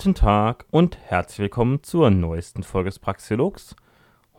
[0.00, 3.74] Guten Tag und herzlich willkommen zur neuesten Folge des Praxiologs.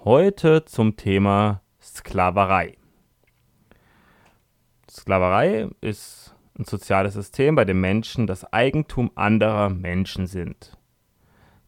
[0.05, 2.77] Heute zum Thema Sklaverei.
[4.89, 10.77] Sklaverei ist ein soziales System, bei dem Menschen das Eigentum anderer Menschen sind.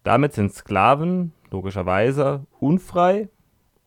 [0.03, 3.27] Damit sind Sklaven logischerweise unfrei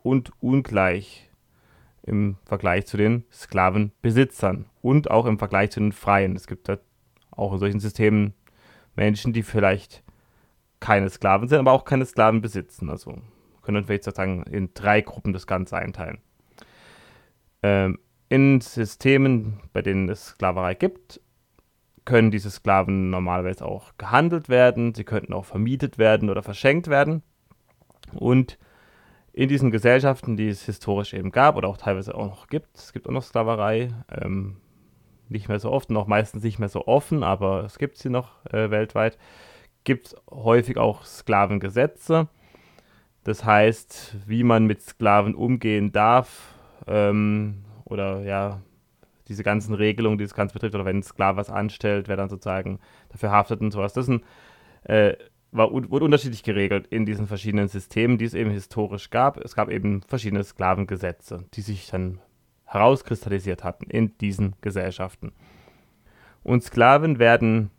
[0.03, 1.31] und ungleich
[2.03, 6.37] im Vergleich zu den Sklavenbesitzern und auch im Vergleich zu den Freien.
[6.37, 6.77] Es gibt da
[7.31, 8.35] auch in solchen Systemen
[8.97, 10.03] Menschen, die vielleicht
[10.81, 12.91] keine Sklaven sind, aber auch keine Sklaven besitzen.
[12.91, 13.19] Also
[13.63, 16.19] können wir vielleicht sozusagen in drei Gruppen das Ganze einteilen.
[17.63, 17.99] Ähm,
[18.29, 21.21] in Systemen, bei denen es Sklaverei gibt,
[22.05, 27.23] können diese Sklaven normalerweise auch gehandelt werden, sie könnten auch vermietet werden oder verschenkt werden.
[28.13, 28.59] Und
[29.33, 32.93] in diesen Gesellschaften, die es historisch eben gab oder auch teilweise auch noch gibt, es
[32.93, 34.59] gibt auch noch Sklaverei, ähm,
[35.35, 38.45] nicht mehr so oft, noch meistens nicht mehr so offen, aber es gibt sie noch
[38.47, 39.19] äh, weltweit,
[39.85, 42.29] gibt es häufig auch Sklavengesetze.
[43.25, 46.55] Das heißt, wie man mit Sklaven umgehen darf
[46.87, 48.61] ähm, oder ja,
[49.29, 52.29] diese ganzen Regelungen, die das Ganze betrifft, oder wenn ein Sklave was anstellt, wer dann
[52.29, 53.93] sozusagen dafür haftet und sowas.
[53.93, 54.23] Das ein,
[54.85, 55.15] äh,
[55.53, 59.39] war, wurde unterschiedlich geregelt in diesen verschiedenen Systemen, die es eben historisch gab.
[59.39, 62.21] Es gab eben verschiedene Sklavengesetze, die sich dann
[62.65, 65.33] herauskristallisiert hatten in diesen Gesellschaften.
[66.43, 67.71] Und Sklaven werden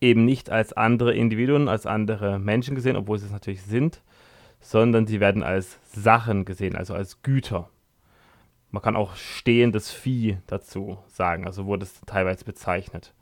[0.00, 4.02] eben nicht als andere Individuen, als andere Menschen gesehen, obwohl sie es natürlich sind,
[4.60, 7.68] sondern sie werden als Sachen gesehen, also als Güter.
[8.70, 13.12] Man kann auch stehendes Vieh dazu sagen, also wurde es teilweise bezeichnet.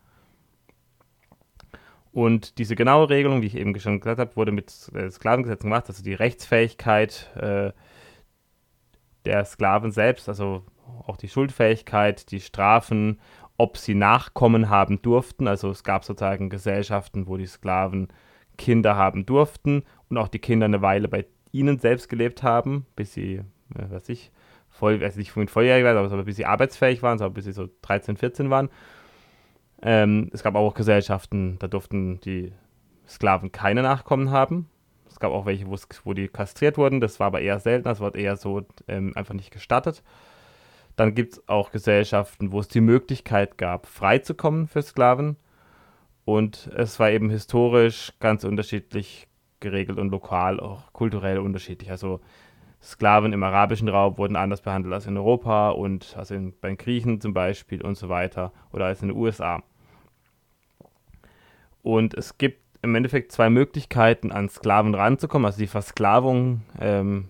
[2.13, 6.03] Und diese genaue Regelung, die ich eben schon gesagt habe, wurde mit Sklavengesetzen gemacht, also
[6.03, 7.73] die Rechtsfähigkeit äh,
[9.25, 10.65] der Sklaven selbst, also
[11.07, 13.21] auch die Schuldfähigkeit, die Strafen,
[13.57, 15.47] ob sie Nachkommen haben durften.
[15.47, 18.09] Also es gab sozusagen Gesellschaften, wo die Sklaven
[18.57, 23.15] Kinder haben durften und auch die Kinder eine Weile bei ihnen selbst gelebt haben, bis
[23.15, 23.43] sie,
[23.75, 24.31] äh, weiß ich,
[24.69, 28.17] voll, also nicht volljährig waren, aber bis sie arbeitsfähig waren, sondern bis sie so 13,
[28.17, 28.71] 14 waren.
[29.83, 32.53] Ähm, es gab auch Gesellschaften, da durften die
[33.09, 34.69] Sklaven keine Nachkommen haben.
[35.21, 38.19] Es gab auch welche, wo die kastriert wurden, das war aber eher selten, das wurde
[38.19, 40.03] eher so ähm, einfach nicht gestattet.
[40.97, 45.37] Dann gibt es auch Gesellschaften, wo es die Möglichkeit gab, freizukommen für Sklaven.
[46.25, 49.29] Und es war eben historisch ganz unterschiedlich
[49.61, 51.91] geregelt und lokal auch kulturell unterschiedlich.
[51.91, 52.21] Also
[52.83, 56.79] Sklaven im arabischen Raum wurden anders behandelt als in Europa und also in, bei den
[56.79, 59.63] Griechen zum Beispiel und so weiter oder als in den USA.
[61.83, 65.47] Und es gibt im Endeffekt zwei Möglichkeiten, an Sklaven ranzukommen.
[65.47, 67.29] Also die Versklavung ähm,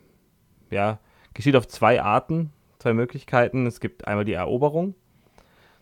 [0.71, 0.99] ja,
[1.35, 3.67] geschieht auf zwei Arten, zwei Möglichkeiten.
[3.67, 4.95] Es gibt einmal die Eroberung.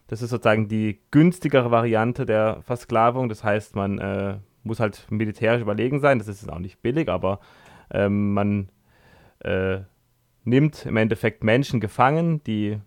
[0.06, 3.28] Das ist sozusagen die günstigere Variante der Versklavung.
[3.28, 6.18] Das heißt, man äh, muss halt militärisch überlegen sein.
[6.18, 7.40] Das ist auch nicht billig, aber
[7.90, 8.70] ähm, man
[9.40, 9.80] äh,
[10.44, 12.78] nimmt im Endeffekt Menschen gefangen, die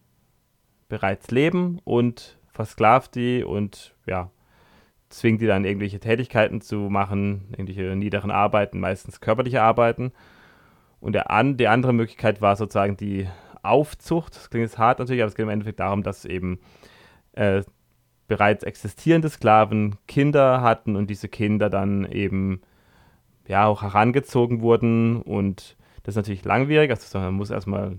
[0.89, 4.31] bereits leben und versklavt die und ja,
[5.11, 10.11] zwingt die dann irgendwelche Tätigkeiten zu machen, irgendwelche niederen Arbeiten, meistens körperliche Arbeiten.
[10.99, 13.27] Und der an, die andere Möglichkeit war sozusagen die
[13.63, 14.35] Aufzucht.
[14.35, 16.59] Das klingt jetzt hart natürlich, aber es geht im Endeffekt darum, dass eben
[17.33, 17.63] äh,
[18.27, 22.61] bereits existierende Sklaven Kinder hatten und diese Kinder dann eben
[23.47, 27.97] ja auch herangezogen wurden und das ist natürlich langwierig, also man muss erstmal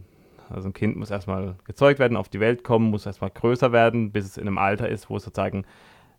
[0.52, 4.12] also ein Kind muss erstmal gezeugt werden, auf die Welt kommen, muss erstmal größer werden,
[4.12, 5.64] bis es in einem Alter ist, wo es sozusagen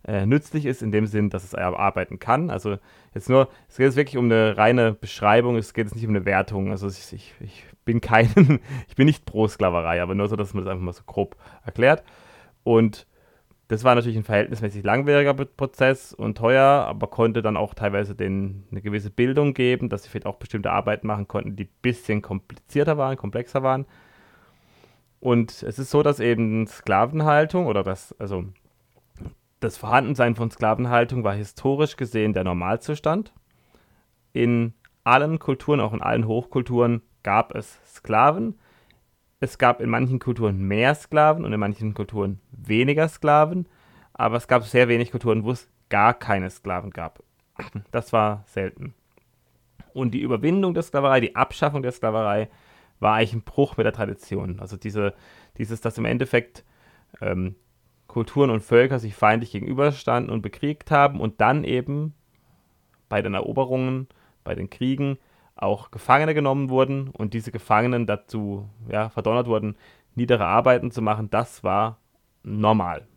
[0.06, 2.50] äh, nützlich ist, in dem Sinn, dass es arbeiten kann.
[2.50, 2.76] Also
[3.14, 6.10] jetzt nur, es geht jetzt wirklich um eine reine Beschreibung, es geht jetzt nicht um
[6.10, 6.70] eine Wertung.
[6.70, 10.54] Also ich, ich, ich bin kein, ich bin nicht pro Sklaverei, aber nur so, dass
[10.54, 12.02] man das einfach mal so grob erklärt.
[12.64, 13.06] Und
[13.68, 18.66] das war natürlich ein verhältnismäßig langwieriger Prozess und teuer, aber konnte dann auch teilweise denen
[18.70, 22.20] eine gewisse Bildung geben, dass sie vielleicht auch bestimmte Arbeiten machen konnten, die ein bisschen
[22.20, 23.86] komplizierter waren, komplexer waren.
[25.18, 28.44] Und es ist so, dass eben Sklavenhaltung oder das, also
[29.60, 33.32] das Vorhandensein von Sklavenhaltung war historisch gesehen der Normalzustand.
[34.32, 34.74] In
[35.04, 38.58] allen Kulturen, auch in allen Hochkulturen, gab es Sklaven.
[39.40, 43.68] Es gab in manchen Kulturen mehr Sklaven und in manchen Kulturen weniger Sklaven,
[44.12, 47.22] aber es gab sehr wenig Kulturen, wo es gar keine Sklaven gab.
[47.90, 48.94] Das war selten.
[49.92, 52.48] Und die Überwindung der Sklaverei, die Abschaffung der Sklaverei,
[53.00, 54.60] war eigentlich ein Bruch mit der Tradition.
[54.60, 55.14] Also diese,
[55.58, 56.64] dieses, dass im Endeffekt
[57.20, 57.54] ähm,
[58.14, 62.14] Kulturen und Völker sich feindlich gegenüberstanden und bekriegt haben und dann eben
[63.08, 64.06] bei den Eroberungen,
[64.44, 65.18] bei den Kriegen
[65.56, 69.76] auch Gefangene genommen wurden und diese Gefangenen dazu ja, verdonnert wurden,
[70.14, 71.98] niedere Arbeiten zu machen, das war
[72.44, 73.08] normal.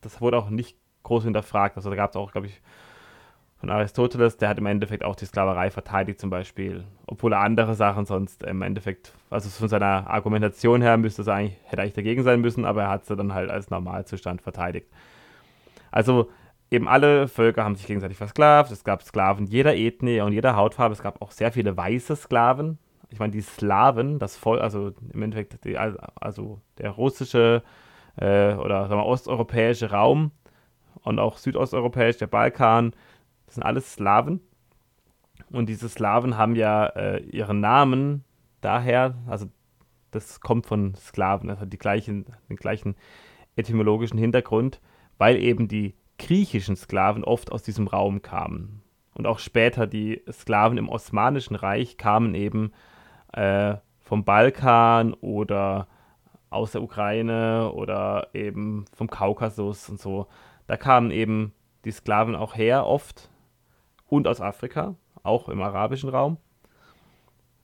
[0.00, 1.76] Das wurde auch nicht groß hinterfragt.
[1.76, 2.62] Also da gab es auch, glaube ich,
[3.58, 7.74] von Aristoteles, der hat im Endeffekt auch die Sklaverei verteidigt zum Beispiel, obwohl er andere
[7.74, 12.22] Sachen sonst im Endeffekt, also von seiner Argumentation her müsste es eigentlich, hätte eigentlich dagegen
[12.22, 14.86] sein müssen, aber er hat sie dann halt als Normalzustand verteidigt.
[15.90, 16.30] Also
[16.70, 20.92] eben alle Völker haben sich gegenseitig versklavt, es gab Sklaven jeder Ethnie und jeder Hautfarbe,
[20.92, 22.78] es gab auch sehr viele weiße Sklaven.
[23.10, 27.64] Ich meine, die Slawen, das Volk, also im Endeffekt, die, also der russische
[28.16, 30.30] äh, oder sagen wir, osteuropäische Raum
[31.02, 32.92] und auch südosteuropäisch, der Balkan,
[33.48, 34.40] das sind alles Slawen.
[35.50, 38.24] Und diese Slawen haben ja äh, ihren Namen
[38.60, 39.46] daher, also
[40.10, 42.94] das kommt von Sklaven, das hat die gleichen, den gleichen
[43.56, 44.82] etymologischen Hintergrund,
[45.16, 48.82] weil eben die griechischen Sklaven oft aus diesem Raum kamen.
[49.14, 52.72] Und auch später die Sklaven im Osmanischen Reich kamen eben
[53.32, 55.88] äh, vom Balkan oder
[56.50, 60.26] aus der Ukraine oder eben vom Kaukasus und so.
[60.66, 61.54] Da kamen eben
[61.86, 63.30] die Sklaven auch her oft
[64.08, 66.38] und aus Afrika, auch im arabischen Raum.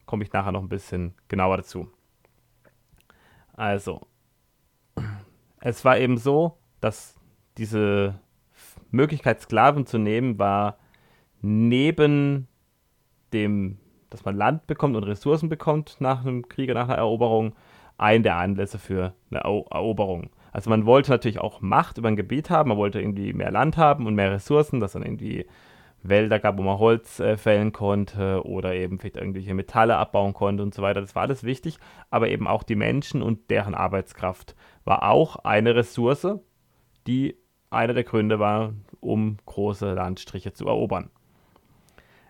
[0.07, 1.89] Komme ich nachher noch ein bisschen genauer dazu.
[3.55, 4.07] Also,
[5.61, 7.19] es war eben so, dass
[7.57, 8.21] diese
[8.91, 10.79] Möglichkeit, Sklaven zu nehmen, war
[11.41, 12.49] neben
[13.33, 13.79] dem,
[14.11, 17.55] dass man Land bekommt und Ressourcen bekommt nach einem Krieg, nach einer Eroberung,
[17.97, 20.31] ein der Anlässe für eine Eroberung.
[20.53, 23.77] Also man wollte natürlich auch Macht über ein Gebiet haben, man wollte irgendwie mehr Land
[23.77, 25.47] haben und mehr Ressourcen, dass dann irgendwie
[26.05, 30.63] Wälder gab, wo man Holz äh, fällen konnte oder eben vielleicht irgendwelche Metalle abbauen konnte
[30.63, 31.01] und so weiter.
[31.01, 31.79] Das war alles wichtig,
[32.11, 34.55] aber eben auch die Menschen und deren Arbeitskraft
[34.85, 36.27] war auch eine Ressource,
[37.07, 37.37] die
[37.71, 41.11] einer der Gründe war, um große Landstriche zu erobern.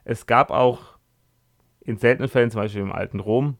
[0.04, 0.98] Es gab auch
[1.80, 3.58] in seltenen Fällen, zum Beispiel im alten Rom,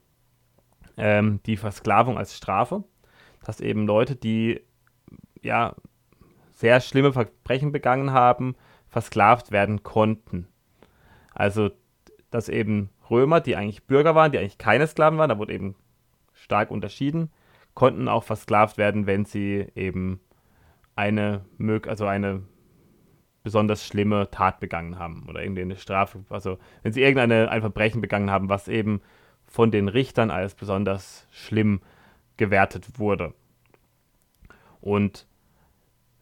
[0.97, 2.83] ähm, die Versklavung als Strafe,
[3.43, 4.61] dass eben Leute, die
[5.41, 5.75] ja
[6.53, 8.55] sehr schlimme Verbrechen begangen haben,
[8.95, 10.47] versklavt werden konnten.
[11.33, 11.69] Also,
[12.31, 15.75] dass eben Römer, die eigentlich Bürger waren, die eigentlich keine Sklaven waren, da wurde eben
[16.31, 17.29] stark unterschieden,
[17.73, 20.21] konnten auch versklavt werden, wenn sie eben
[20.95, 21.41] eine,
[21.87, 22.43] also eine
[23.43, 27.99] besonders schlimme Tat begangen haben oder irgendwie eine Strafe, also wenn sie irgendeine ein Verbrechen
[27.99, 29.01] begangen haben, was eben
[29.45, 31.81] von den Richtern als besonders schlimm
[32.37, 33.33] gewertet wurde.
[34.79, 35.27] Und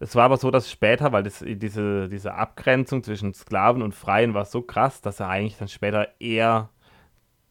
[0.03, 4.33] es war aber so, dass später, weil das, diese, diese Abgrenzung zwischen Sklaven und Freien
[4.33, 6.69] war so krass, dass er eigentlich dann später eher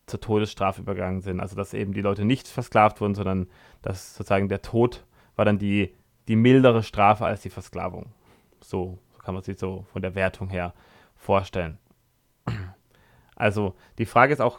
[0.06, 1.40] zur Todesstrafe übergegangen sind.
[1.40, 3.48] Also dass eben die Leute nicht versklavt wurden, sondern
[3.80, 5.04] dass sozusagen der Tod
[5.34, 5.94] war dann die,
[6.28, 8.12] die mildere Strafe als die Versklavung.
[8.60, 10.74] So, so kann man sich so von der Wertung her
[11.16, 11.78] vorstellen.
[13.34, 14.58] Also die Frage ist auch,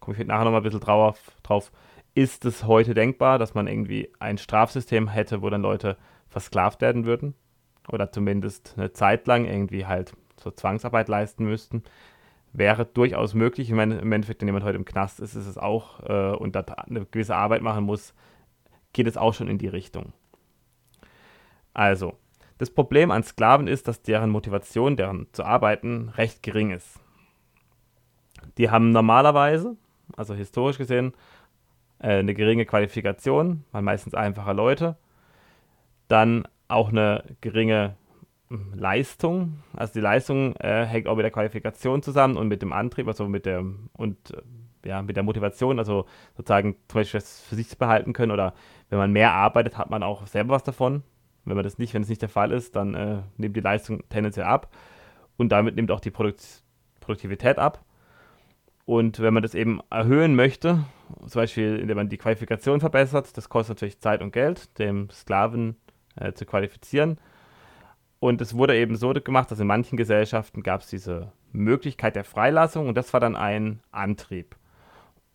[0.00, 1.70] komme ich nachher nochmal ein bisschen drauf, drauf,
[2.14, 5.96] ist es heute denkbar, dass man irgendwie ein Strafsystem hätte, wo dann Leute
[6.34, 7.34] versklavt werden würden
[7.88, 11.84] oder zumindest eine Zeit lang irgendwie halt so Zwangsarbeit leisten müssten,
[12.52, 13.68] wäre durchaus möglich.
[13.68, 16.56] Ich meine, im Endeffekt, wenn jemand heute im Knast ist, ist es auch äh, und
[16.56, 18.14] da eine gewisse Arbeit machen muss,
[18.92, 20.12] geht es auch schon in die Richtung.
[21.72, 22.14] Also,
[22.58, 26.98] das Problem an Sklaven ist, dass deren Motivation, deren zu arbeiten, recht gering ist.
[28.58, 29.76] Die haben normalerweise,
[30.16, 31.12] also historisch gesehen,
[32.00, 34.96] äh, eine geringe Qualifikation, waren meistens einfache Leute
[36.14, 37.96] dann auch eine geringe
[38.48, 39.58] hm, Leistung.
[39.74, 43.28] Also die Leistung äh, hängt auch mit der Qualifikation zusammen und mit dem Antrieb, also
[43.28, 43.64] mit der
[43.96, 46.06] und äh, ja, mit der Motivation, also
[46.36, 48.54] sozusagen zum Beispiel das für sich behalten können oder
[48.90, 51.02] wenn man mehr arbeitet, hat man auch selber was davon.
[51.46, 54.04] Wenn man das nicht, wenn es nicht der Fall ist, dann äh, nimmt die Leistung
[54.08, 54.72] tendenziell ab
[55.36, 56.62] und damit nimmt auch die Produkt
[57.00, 57.84] Produktivität ab.
[58.86, 60.84] Und wenn man das eben erhöhen möchte,
[61.26, 65.76] zum Beispiel indem man die Qualifikation verbessert, das kostet natürlich Zeit und Geld, dem Sklaven
[66.16, 67.18] äh, zu qualifizieren.
[68.20, 72.24] Und es wurde eben so gemacht, dass in manchen Gesellschaften gab es diese Möglichkeit der
[72.24, 74.56] Freilassung und das war dann ein Antrieb.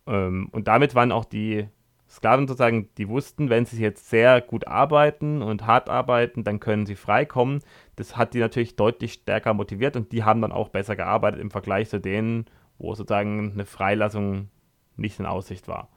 [0.06, 1.68] Ähm, und damit waren auch die
[2.08, 6.84] Sklaven sozusagen, die wussten, wenn sie jetzt sehr gut arbeiten und hart arbeiten, dann können
[6.84, 7.60] sie freikommen.
[7.94, 11.52] Das hat die natürlich deutlich stärker motiviert und die haben dann auch besser gearbeitet im
[11.52, 12.46] Vergleich zu denen,
[12.78, 14.48] wo sozusagen eine Freilassung
[14.96, 15.88] nicht in Aussicht war.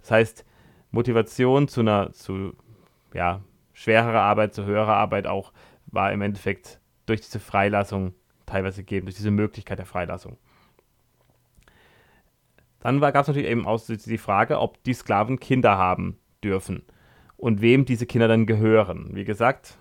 [0.00, 0.44] Das heißt,
[0.90, 2.52] Motivation zu einer, zu,
[3.14, 3.40] ja,
[3.76, 5.52] schwerere Arbeit zu höherer Arbeit auch
[5.86, 8.14] war im Endeffekt durch diese Freilassung
[8.46, 10.38] teilweise gegeben, durch diese Möglichkeit der Freilassung.
[12.80, 16.84] Dann gab es natürlich eben auch die Frage, ob die Sklaven Kinder haben dürfen
[17.36, 19.10] und wem diese Kinder dann gehören.
[19.12, 19.76] Wie gesagt,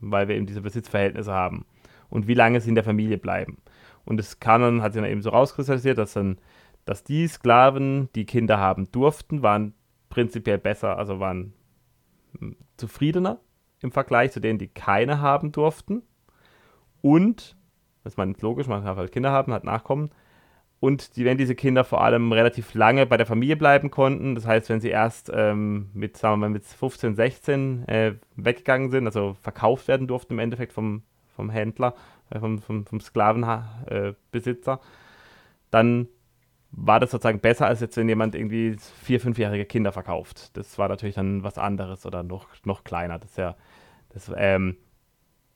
[0.00, 1.66] weil wir eben diese Besitzverhältnisse haben
[2.10, 3.58] und wie lange sie in der Familie bleiben.
[4.04, 6.38] Und kam dann, hat sich dann eben so rauskristallisiert, dass dann,
[6.84, 9.74] dass die Sklaven, die Kinder haben durften, waren
[10.08, 11.54] prinzipiell besser, also waren
[12.76, 13.38] zufriedener
[13.80, 16.02] im Vergleich zu denen, die keine haben durften.
[17.02, 17.56] Und
[18.02, 20.10] Das ist logisch, man darf halt Kinder haben, hat Nachkommen.
[20.80, 24.46] Und die, wenn diese Kinder vor allem relativ lange bei der Familie bleiben konnten, das
[24.46, 29.06] heißt, wenn sie erst ähm, mit, sagen wir mal, mit 15, 16 äh, weggegangen sind,
[29.06, 31.02] also verkauft werden durften im Endeffekt vom,
[31.34, 31.94] vom Händler,
[32.28, 34.86] äh, vom, vom, vom Sklavenbesitzer, äh,
[35.70, 36.08] dann
[36.76, 40.56] war das sozusagen besser, als jetzt, wenn jemand irgendwie vier, fünfjährige Kinder verkauft.
[40.56, 43.18] Das war natürlich dann was anderes oder noch, noch kleiner.
[43.18, 43.56] Das ist ja,
[44.10, 44.76] das, ähm,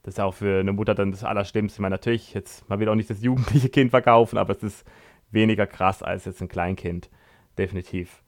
[0.03, 1.77] das ist ja auch für eine Mutter dann das Allerschlimmste.
[1.77, 4.87] Ich meine, natürlich, jetzt, man will auch nicht das jugendliche Kind verkaufen, aber es ist
[5.31, 7.11] weniger krass als jetzt ein Kleinkind.
[7.57, 8.23] Definitiv.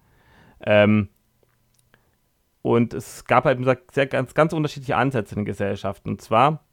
[0.62, 1.08] Ähm,
[2.62, 3.60] und es gab halt
[3.92, 6.10] sehr, ganz, ganz unterschiedliche Ansätze in den Gesellschaften.
[6.10, 6.64] Und zwar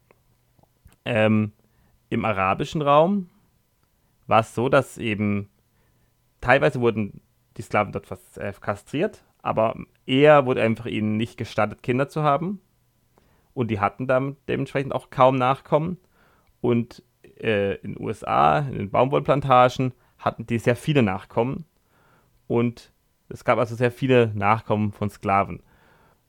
[1.04, 1.52] ähm,
[2.10, 3.30] im arabischen Raum
[4.26, 5.48] war es so, dass eben
[6.40, 7.20] teilweise wurden
[7.56, 9.76] die Sklaven dort fast äh, kastriert, aber
[10.06, 12.60] eher wurde einfach ihnen nicht gestattet, Kinder zu haben
[13.58, 15.98] und die hatten dann dementsprechend auch kaum Nachkommen.
[16.60, 17.02] Und
[17.40, 21.64] äh, in den USA, in den Baumwollplantagen, hatten die sehr viele Nachkommen.
[22.46, 22.92] Und
[23.28, 25.60] es gab also sehr viele Nachkommen von Sklaven.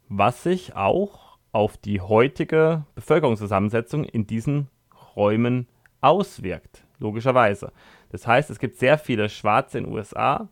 [0.08, 4.68] Was sich auch auf die heutige Bevölkerungszusammensetzung in diesen
[5.16, 5.68] Räumen
[6.02, 7.72] auswirkt, logischerweise.
[8.10, 10.50] Das heißt, es gibt sehr viele Schwarze in den USA,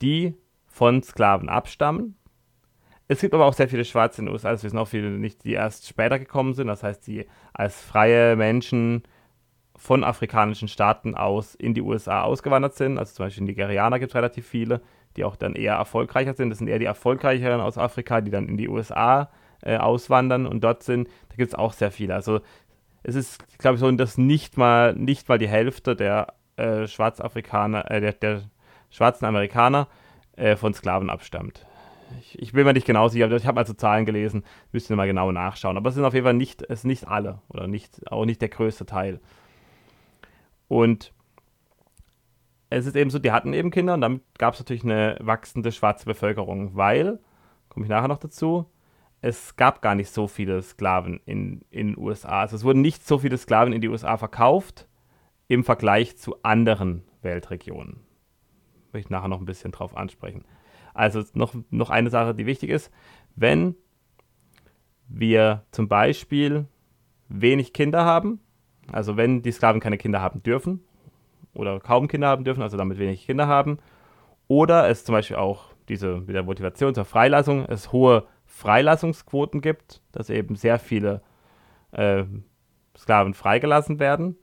[0.00, 0.34] die
[0.66, 2.16] von Sklaven abstammen
[3.10, 4.50] es gibt aber auch sehr viele Schwarze in den USA.
[4.50, 6.68] Wir sind auch viele nicht, die erst später gekommen sind.
[6.68, 9.02] Das heißt, die als freie Menschen
[9.74, 12.98] von afrikanischen Staaten aus in die USA ausgewandert sind.
[12.98, 14.80] Also zum Beispiel Nigerianer gibt es relativ viele,
[15.16, 16.50] die auch dann eher erfolgreicher sind.
[16.50, 19.28] Das sind eher die erfolgreicheren aus Afrika, die dann in die USA
[19.62, 21.08] äh, auswandern und dort sind.
[21.30, 22.14] Da gibt es auch sehr viele.
[22.14, 22.38] Also
[23.02, 27.90] es ist, glaube ich, so, dass nicht mal, nicht mal die Hälfte der äh, Schwarzafrikaner,
[27.90, 28.42] äh, der, der
[28.90, 29.88] schwarzen Amerikaner
[30.36, 31.66] äh, von Sklaven abstammt.
[32.20, 35.06] Ich, ich bin mir nicht genau sicher, ich habe mal so Zahlen gelesen, müsste mal
[35.06, 35.76] genau nachschauen.
[35.76, 38.48] Aber es sind auf jeden Fall nicht, es nicht alle oder nicht, auch nicht der
[38.48, 39.20] größte Teil.
[40.66, 41.12] Und
[42.68, 45.72] es ist eben so, die hatten eben Kinder und damit gab es natürlich eine wachsende
[45.72, 47.18] schwarze Bevölkerung, weil,
[47.68, 48.66] komme ich nachher noch dazu,
[49.22, 52.40] es gab gar nicht so viele Sklaven in, in den USA.
[52.40, 54.86] Also es wurden nicht so viele Sklaven in die USA verkauft
[55.50, 57.98] im Vergleich zu anderen Weltregionen.
[58.92, 60.44] Will ich nachher noch ein bisschen drauf ansprechen.
[60.94, 62.92] Also noch, noch eine Sache, die wichtig ist.
[63.34, 63.74] Wenn
[65.08, 66.66] wir zum Beispiel
[67.28, 68.38] wenig Kinder haben,
[68.92, 70.84] also wenn die Sklaven keine Kinder haben dürfen
[71.52, 73.78] oder kaum Kinder haben dürfen, also damit wenig Kinder haben,
[74.46, 80.00] oder es zum Beispiel auch diese mit der Motivation zur Freilassung, es hohe Freilassungsquoten gibt,
[80.12, 81.22] dass eben sehr viele
[81.90, 82.22] äh,
[82.96, 84.36] Sklaven freigelassen werden,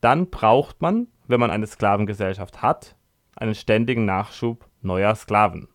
[0.00, 2.96] dann braucht man, wenn man eine Sklavengesellschaft hat,
[3.36, 5.68] einen ständigen Nachschub neuer Sklaven.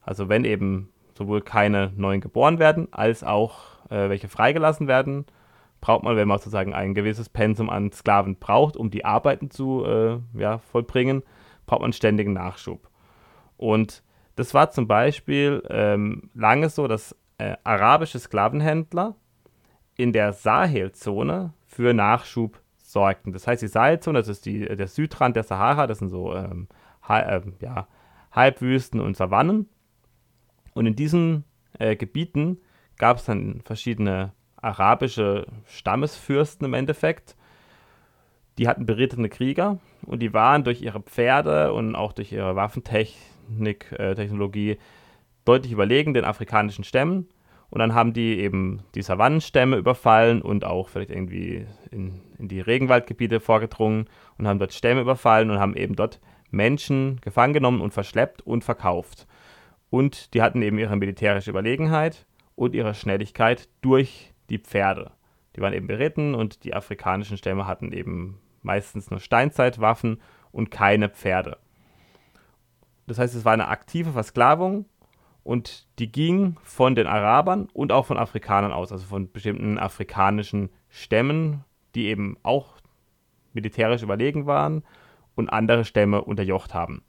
[0.00, 5.26] Also wenn eben sowohl keine neuen geboren werden, als auch äh, welche freigelassen werden,
[5.80, 9.84] braucht man, wenn man sozusagen ein gewisses Pensum an Sklaven braucht, um die Arbeiten zu
[9.84, 11.22] äh, ja, vollbringen,
[11.66, 12.88] braucht man ständigen Nachschub.
[13.56, 14.02] Und
[14.36, 19.16] das war zum Beispiel ähm, lange so, dass äh, arabische Sklavenhändler
[19.96, 22.60] in der Sahelzone für Nachschub
[22.90, 23.32] sorgten.
[23.32, 26.68] Das heißt, die Sahelzone, das ist die, der Südrand der Sahara, das sind so ähm,
[27.08, 27.88] äh, ja,
[28.32, 29.68] Halbwüsten und Savannen.
[30.74, 31.44] Und in diesen
[31.78, 32.58] äh, Gebieten
[32.98, 37.36] gab es dann verschiedene arabische Stammesfürsten im Endeffekt.
[38.58, 43.92] Die hatten berittene Krieger und die waren durch ihre Pferde und auch durch ihre Waffentechnik,
[43.98, 44.78] äh, Technologie
[45.44, 47.28] deutlich überlegen den afrikanischen Stämmen.
[47.70, 52.60] Und dann haben die eben die Savannenstämme überfallen und auch vielleicht irgendwie in, in die
[52.60, 54.08] Regenwaldgebiete vorgedrungen
[54.38, 56.20] und haben dort Stämme überfallen und haben eben dort
[56.50, 59.26] Menschen gefangen genommen und verschleppt und verkauft.
[59.90, 65.12] Und die hatten eben ihre militärische Überlegenheit und ihre Schnelligkeit durch die Pferde.
[65.56, 70.20] Die waren eben beritten und die afrikanischen Stämme hatten eben meistens nur Steinzeitwaffen
[70.52, 71.58] und keine Pferde.
[73.06, 74.86] Das heißt, es war eine aktive Versklavung
[75.46, 80.70] und die ging von den Arabern und auch von Afrikanern aus, also von bestimmten afrikanischen
[80.88, 82.74] Stämmen, die eben auch
[83.52, 84.82] militärisch überlegen waren
[85.36, 87.02] und andere Stämme unterjocht haben.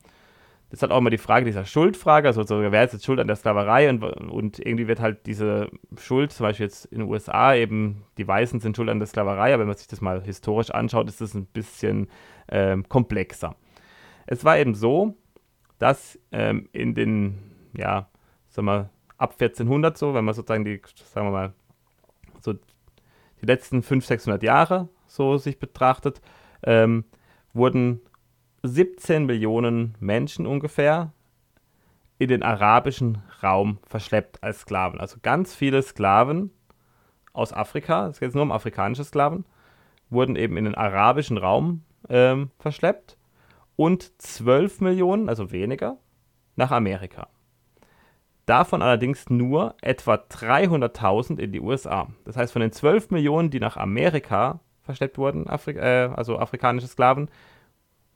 [0.70, 3.28] Das halt auch immer die Frage dieser Schuldfrage, also so, wer ist jetzt schuld an
[3.28, 7.56] der Sklaverei und, und irgendwie wird halt diese Schuld, zum Beispiel jetzt in den USA
[7.56, 10.70] eben, die Weißen sind schuld an der Sklaverei, aber wenn man sich das mal historisch
[10.70, 12.08] anschaut, ist das ein bisschen
[12.50, 13.56] ähm, komplexer.
[14.28, 15.16] Es war eben so,
[15.80, 17.40] dass ähm, in den,
[17.76, 18.10] ja,
[18.58, 21.54] sagen wir, ab 1400 so, wenn man sozusagen die, sagen wir mal,
[22.42, 26.22] so die letzten 500, 600 Jahre so sich betrachtet,
[26.64, 27.06] ähm,
[27.54, 28.02] wurden
[28.64, 31.14] 17 Millionen Menschen ungefähr
[32.18, 35.00] in den arabischen Raum verschleppt als Sklaven.
[35.00, 36.52] Also ganz viele Sklaven
[37.34, 39.46] aus Afrika, es geht jetzt nur um afrikanische Sklaven,
[40.10, 43.18] wurden eben in den arabischen Raum ähm, verschleppt
[43.76, 45.98] und 12 Millionen, also weniger,
[46.56, 47.28] nach Amerika.
[48.48, 52.08] Davon allerdings nur etwa 300.000 in die USA.
[52.24, 56.88] Das heißt, von den 12 Millionen, die nach Amerika verschleppt wurden, Afri äh, also afrikanische
[56.88, 57.30] Sklaven,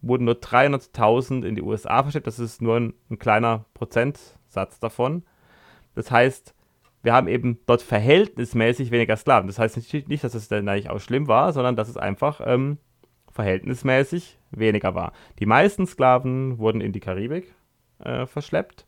[0.02, 2.28] wurden nur 300.000 in die USA verschleppt.
[2.28, 5.24] Das ist nur ein, ein kleiner Prozentsatz davon.
[5.96, 6.56] Das heißt,
[7.04, 9.48] wir haben eben dort verhältnismäßig weniger Sklaven.
[9.48, 12.40] Das heißt nicht, nicht dass es dann eigentlich auch schlimm war, sondern dass es einfach
[12.46, 12.78] ähm,
[13.30, 15.12] verhältnismäßig weniger war.
[15.40, 17.54] Die meisten Sklaven wurden in die Karibik
[18.00, 18.88] äh, verschleppt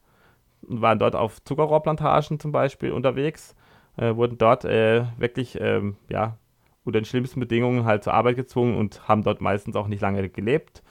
[0.67, 3.55] und waren dort auf Zuckerrohrplantagen zum Beispiel unterwegs,
[3.97, 6.37] äh, wurden dort äh, wirklich ähm, ja,
[6.83, 10.29] unter den schlimmsten Bedingungen halt zur Arbeit gezwungen und haben dort meistens auch nicht lange
[10.29, 10.83] gelebt.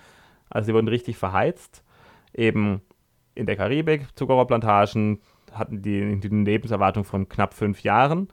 [0.50, 1.84] Also sie wurden richtig verheizt.
[2.34, 2.82] Eben
[3.34, 5.20] in der Karibik, Zuckerrohrplantagen,
[5.52, 8.28] hatten die, die Lebenserwartung von knapp fünf Jahren,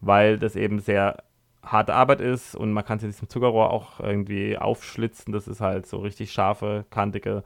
[0.00, 1.22] weil das eben sehr
[1.62, 5.32] harte Arbeit ist und man kann sich diesem Zuckerrohr auch irgendwie aufschlitzen.
[5.32, 7.44] Das ist halt so richtig scharfe, kantige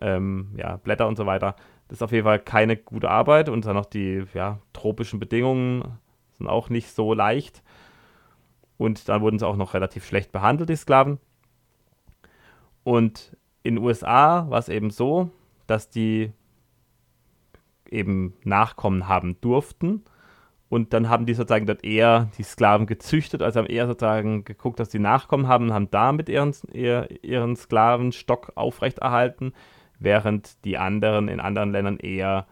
[0.00, 1.56] ähm, ja, Blätter und so weiter.
[1.88, 5.98] Das ist auf jeden Fall keine gute Arbeit und dann noch die ja, tropischen Bedingungen
[6.38, 7.62] sind auch nicht so leicht.
[8.76, 11.18] Und dann wurden sie auch noch relativ schlecht behandelt, die Sklaven.
[12.84, 15.30] Und in den USA war es eben so,
[15.66, 16.32] dass die
[17.90, 20.04] eben Nachkommen haben durften.
[20.68, 24.80] Und dann haben die sozusagen dort eher die Sklaven gezüchtet, also haben eher sozusagen geguckt,
[24.80, 29.52] dass die Nachkommen haben, haben damit ihren, ihren Sklavenstock aufrechterhalten,
[29.98, 32.46] während die anderen in anderen Ländern eher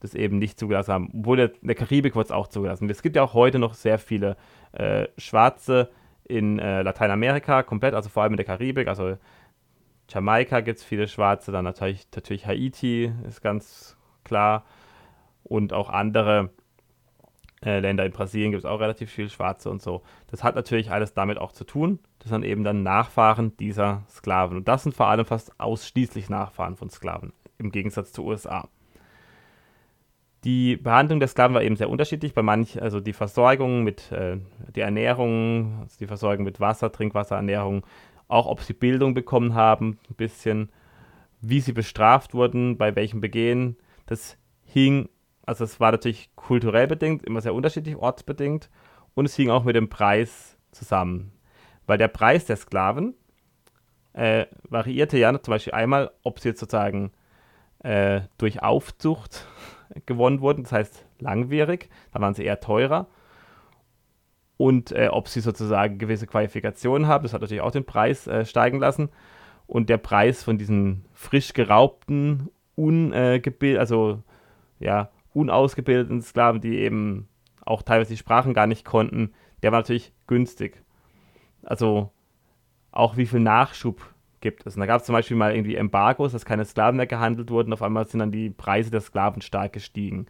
[0.00, 1.10] das eben nicht zugelassen haben.
[1.14, 2.88] Obwohl in der Karibik wird es auch zugelassen.
[2.88, 4.36] Es gibt ja auch heute noch sehr viele
[4.72, 5.90] äh, Schwarze
[6.24, 9.16] in äh, Lateinamerika komplett, also vor allem in der Karibik, also
[10.08, 14.64] Jamaika gibt es viele Schwarze, dann natürlich, natürlich Haiti ist ganz klar
[15.44, 16.50] und auch andere
[17.64, 20.02] äh, Länder in Brasilien gibt es auch relativ viel Schwarze und so.
[20.28, 21.98] Das hat natürlich alles damit auch zu tun.
[22.20, 24.58] Das sind eben dann Nachfahren dieser Sklaven.
[24.58, 28.68] Und das sind vor allem fast ausschließlich Nachfahren von Sklaven, im Gegensatz zu USA.
[30.44, 32.34] Die Behandlung der Sklaven war eben sehr unterschiedlich.
[32.34, 34.38] Bei manchen, also die Versorgung mit, äh,
[34.74, 37.84] die Ernährung, also die Versorgung mit Wasser, Trinkwasser, Ernährung,
[38.28, 40.70] auch ob sie Bildung bekommen haben, ein bisschen,
[41.40, 43.76] wie sie bestraft wurden, bei welchem Begehen.
[44.06, 45.08] Das hing,
[45.44, 48.70] also es war natürlich kulturell bedingt, immer sehr unterschiedlich, ortsbedingt
[49.14, 51.32] und es hing auch mit dem Preis zusammen.
[51.90, 53.14] Weil der Preis der Sklaven
[54.12, 57.10] äh, variierte ja zum Beispiel einmal, ob sie jetzt sozusagen
[57.80, 59.44] äh, durch Aufzucht
[60.06, 63.08] gewonnen wurden, das heißt langwierig, da waren sie eher teurer.
[64.56, 68.44] Und äh, ob sie sozusagen gewisse Qualifikationen haben, das hat natürlich auch den Preis äh,
[68.44, 69.08] steigen lassen.
[69.66, 74.22] Und der Preis von diesen frisch geraubten, ungebildet, also
[74.78, 77.28] ja, unausgebildeten Sklaven, die eben
[77.66, 79.32] auch teilweise die Sprachen gar nicht konnten,
[79.64, 80.84] der war natürlich günstig.
[81.62, 82.10] Also
[82.92, 84.00] auch wie viel Nachschub
[84.40, 84.74] gibt es.
[84.74, 87.72] Und da gab es zum Beispiel mal irgendwie Embargos, dass keine Sklaven mehr gehandelt wurden.
[87.72, 90.26] Auf einmal sind dann die Preise der Sklaven stark gestiegen.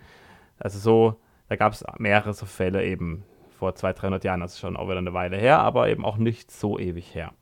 [0.59, 3.25] Also so, da gab es mehrere so Fälle eben
[3.59, 4.41] vor 200, 300 Jahren.
[4.41, 7.33] Das ist schon auch wieder eine Weile her, aber eben auch nicht so ewig her.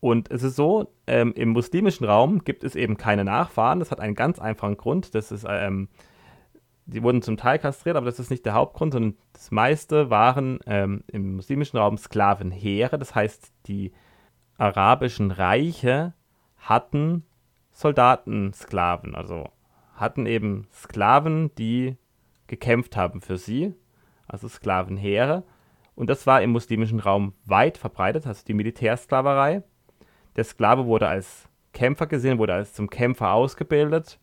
[0.00, 3.78] Und es ist so, ähm, im muslimischen Raum gibt es eben keine Nachfahren.
[3.78, 5.14] Das hat einen ganz einfachen Grund.
[5.14, 5.88] Das ist, ähm,
[6.86, 10.58] die wurden zum Teil kastriert, aber das ist nicht der Hauptgrund, sondern das meiste waren
[10.66, 12.98] ähm, im muslimischen Raum Sklavenheere.
[12.98, 13.92] Das heißt, die
[14.58, 16.14] arabischen Reiche
[16.58, 17.24] hatten
[17.72, 19.48] Soldatensklaven, also
[19.94, 21.96] hatten eben Sklaven, die
[22.46, 23.74] gekämpft haben für sie,
[24.26, 25.44] also Sklavenheere.
[25.94, 29.62] Und das war im muslimischen Raum weit verbreitet, also die Militärsklaverei.
[30.36, 34.18] Der Sklave wurde als Kämpfer gesehen, wurde als zum Kämpfer ausgebildet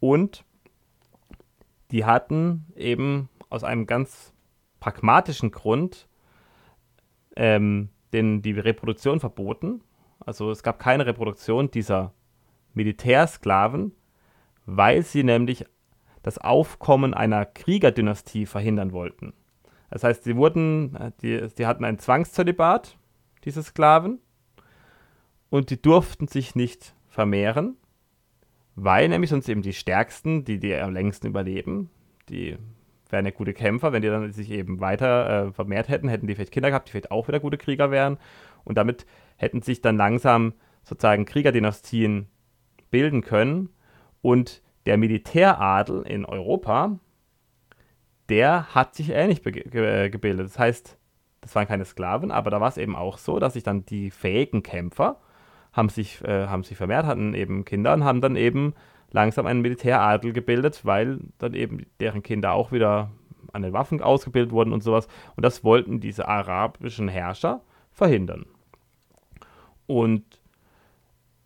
[0.00, 0.44] und
[1.92, 4.32] die hatten eben aus einem ganz
[4.80, 6.08] pragmatischen Grund
[7.36, 9.82] ähm, den, die Reproduktion verboten.
[10.18, 12.12] Also es gab keine Reproduktion dieser
[12.74, 13.92] Militärsklaven,
[14.64, 15.66] weil sie nämlich
[16.22, 19.34] das Aufkommen einer Kriegerdynastie verhindern wollten.
[19.90, 22.96] Das heißt, sie wurden, äh, die, die hatten ein Zwangszölibat,
[23.44, 24.20] diese Sklaven,
[25.50, 27.76] und die durften sich nicht vermehren,
[28.74, 31.90] weil nämlich sonst eben die Stärksten, die die am längsten überleben,
[32.28, 32.56] die
[33.10, 36.34] wären ja gute Kämpfer, wenn die dann sich eben weiter äh, vermehrt hätten, hätten die
[36.34, 38.16] vielleicht Kinder gehabt, die vielleicht auch wieder gute Krieger wären.
[38.64, 39.06] Und damit
[39.36, 42.28] hätten sich dann langsam sozusagen Kriegerdynastien
[42.90, 43.68] bilden können.
[44.22, 46.98] Und der Militäradel in Europa,
[48.28, 50.46] der hat sich ähnlich ge gebildet.
[50.46, 50.98] Das heißt,
[51.40, 54.10] das waren keine Sklaven, aber da war es eben auch so, dass sich dann die
[54.10, 55.20] fähigen Kämpfer
[55.72, 58.74] haben sich, äh, haben sich vermehrt, hatten eben Kinder und haben dann eben
[59.10, 63.10] langsam einen Militäradel gebildet, weil dann eben deren Kinder auch wieder
[63.52, 65.08] an den Waffen ausgebildet wurden und sowas.
[65.36, 67.60] Und das wollten diese arabischen Herrscher
[67.92, 68.46] verhindern.
[69.86, 70.24] Und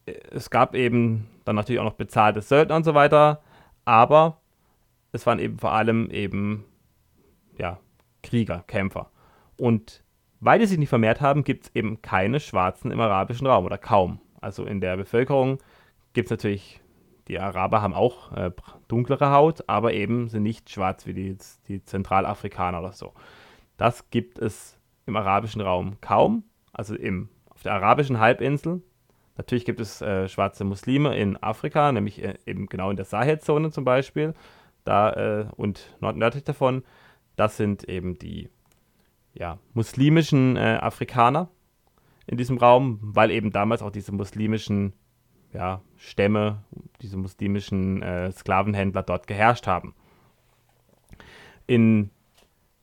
[0.06, 3.42] äh, es gab eben dann natürlich auch noch bezahlte Söldner und so weiter,
[3.84, 4.40] aber
[5.12, 6.64] es waren eben vor allem eben
[7.58, 7.78] ja,
[8.22, 9.10] Krieger, Kämpfer.
[9.58, 10.02] Und
[10.40, 13.78] weil die sich nicht vermehrt haben, gibt es eben keine Schwarzen im arabischen Raum oder
[13.78, 14.20] kaum.
[14.40, 15.58] Also in der Bevölkerung
[16.12, 16.80] gibt es natürlich,
[17.28, 18.50] die Araber haben auch äh,
[18.88, 21.36] dunklere Haut, aber eben sind nicht schwarz wie die,
[21.68, 23.14] die Zentralafrikaner oder so.
[23.76, 26.44] Das gibt es im arabischen Raum kaum.
[26.72, 28.82] Also im, auf der arabischen Halbinsel.
[29.36, 33.70] Natürlich gibt es äh, schwarze Muslime in Afrika, nämlich äh, eben genau in der Sahelzone
[33.70, 34.34] zum Beispiel.
[34.84, 36.84] Da äh, und nordnördlich davon.
[37.36, 38.48] Das sind eben die
[39.38, 41.48] ja, muslimischen äh, Afrikaner
[42.26, 44.94] in diesem Raum, weil eben damals auch diese muslimischen
[45.52, 46.64] ja, Stämme,
[47.00, 49.94] diese muslimischen äh, Sklavenhändler dort geherrscht haben.
[51.66, 52.10] In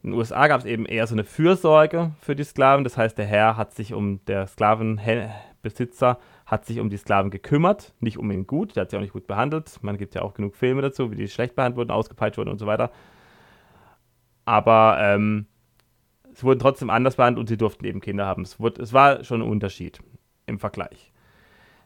[0.04, 3.26] den USA gab es eben eher so eine Fürsorge für die Sklaven, das heißt, der
[3.26, 8.46] Herr hat sich um, der Sklavenbesitzer hat sich um die Sklaven gekümmert, nicht um ihn
[8.46, 9.80] gut, der hat sie auch nicht gut behandelt.
[9.82, 12.60] Man gibt ja auch genug Filme dazu, wie die schlecht behandelt wurden, ausgepeitscht wurden und
[12.60, 12.92] so weiter.
[14.46, 15.48] Aber ähm,
[16.34, 18.44] es wurden trotzdem anders behandelt und sie durften eben Kinder haben.
[18.44, 20.00] Es, wurde, es war schon ein Unterschied
[20.46, 21.12] im Vergleich.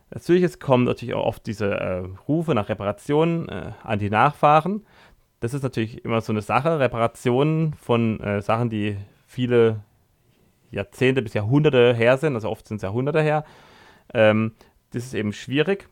[0.10, 4.86] Natürlich es kommen natürlich auch oft diese äh, Rufe nach Reparationen äh, an die Nachfahren.
[5.42, 6.80] Das ist natürlich immer so eine Sache.
[6.80, 9.82] Reparationen von äh, Sachen, die viele
[10.72, 13.44] Jahrzehnte bis Jahrhunderte her sind, also oft sind es Jahrhunderte her.
[14.14, 14.54] Ähm,
[14.92, 15.90] das ist eben schwierig,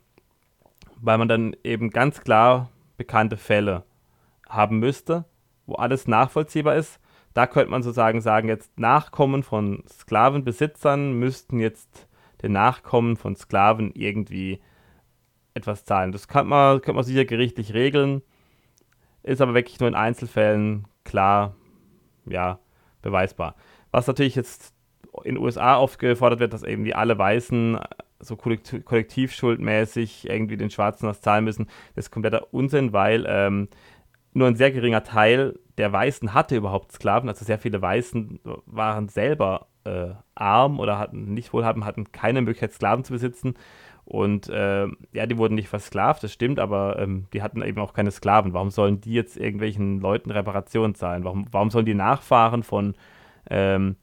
[0.97, 3.83] weil man dann eben ganz klar bekannte Fälle
[4.47, 5.25] haben müsste,
[5.65, 6.99] wo alles nachvollziehbar ist
[7.35, 12.07] da könnte man sozusagen sagen, jetzt Nachkommen von Sklavenbesitzern müssten jetzt
[12.41, 14.61] den Nachkommen von Sklaven irgendwie
[15.53, 16.13] etwas zahlen.
[16.13, 18.21] Das kann man, könnte man sicher gerichtlich regeln,
[19.21, 21.55] ist aber wirklich nur in Einzelfällen klar,
[22.25, 22.59] ja,
[23.01, 23.55] beweisbar.
[23.91, 24.73] Was natürlich jetzt
[25.25, 27.79] in den USA oft gefordert wird, dass irgendwie alle Weißen
[28.19, 33.67] so kollektiv, kollektivschuldmäßig irgendwie den Schwarzen was zahlen müssen, das ist kompletter Unsinn, weil ähm,
[34.35, 37.29] nur ein sehr geringer Teil der Weißen hatte überhaupt Sklaven.
[37.29, 42.73] Also sehr viele Weißen waren selber äh, arm oder hatten nicht wohlhabend, hatten keine Möglichkeit,
[42.73, 43.55] Sklaven zu besitzen.
[44.03, 47.93] Und äh, ja, die wurden nicht versklavt, das stimmt, aber ähm, die hatten eben auch
[47.93, 48.53] keine Sklaven.
[48.53, 51.23] Warum sollen die jetzt irgendwelchen Leuten Reparationen zahlen?
[51.23, 52.93] Warum, warum sollen die Nachfahren von
[53.49, 53.95] ähm,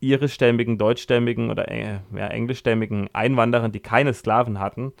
[0.00, 4.92] irischstämmigen, deutschstämmigen oder äh, ja, englischstämmigen Einwanderern, die keine Sklaven hatten,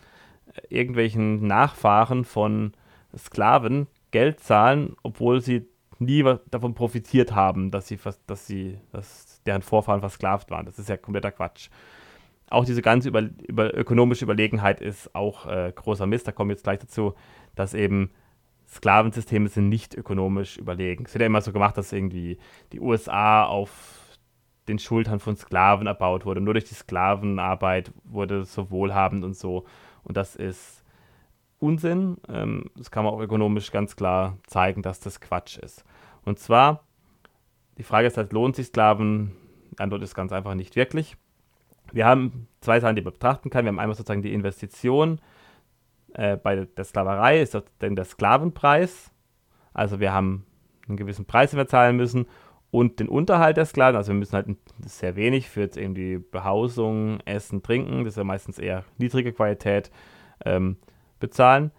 [0.52, 2.72] äh, irgendwelchen Nachfahren von
[3.16, 5.66] Sklaven Geld zahlen, obwohl sie
[5.98, 7.98] nie davon profitiert haben, dass sie,
[8.28, 10.66] dass sie, dass deren Vorfahren versklavt waren.
[10.66, 11.68] Das ist ja kompletter Quatsch.
[12.48, 16.28] Auch diese ganze über, über ökonomische Überlegenheit ist auch äh, großer Mist.
[16.28, 17.14] Da kommen wir jetzt gleich dazu,
[17.56, 18.12] dass eben
[18.68, 21.06] Sklavensysteme sind nicht ökonomisch überlegen.
[21.06, 22.38] Es wird ja immer so gemacht, dass irgendwie
[22.72, 24.16] die USA auf
[24.68, 26.40] den Schultern von Sklaven erbaut wurde.
[26.40, 29.64] Nur durch die Sklavenarbeit wurde es so wohlhabend und so.
[30.04, 30.83] Und das ist
[31.64, 32.18] Unsinn.
[32.28, 35.84] Ähm, das kann man auch ökonomisch ganz klar zeigen, dass das Quatsch ist.
[36.24, 36.84] Und zwar,
[37.78, 39.32] die Frage ist halt, lohnt sich Sklaven?
[39.72, 41.16] Die Antwort ist ganz einfach nicht wirklich.
[41.92, 43.64] Wir haben zwei Sachen, die man betrachten kann.
[43.64, 45.20] Wir haben einmal sozusagen die Investition
[46.14, 49.10] äh, bei der Sklaverei, ist dann der Sklavenpreis.
[49.72, 50.46] Also wir haben
[50.86, 52.26] einen gewissen Preis, den wir zahlen müssen
[52.70, 53.96] und den Unterhalt der Sklaven.
[53.96, 54.48] Also wir müssen halt
[54.84, 58.04] sehr wenig für jetzt irgendwie Behausung, Essen, Trinken.
[58.04, 59.90] Das ist ja meistens eher niedrige Qualität.
[60.44, 60.76] Ähm,
[61.24, 61.72] bezahlen.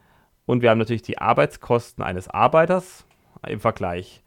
[0.46, 3.06] Und wir haben natürlich die Arbeitskosten eines Arbeiters
[3.48, 4.24] im Vergleich.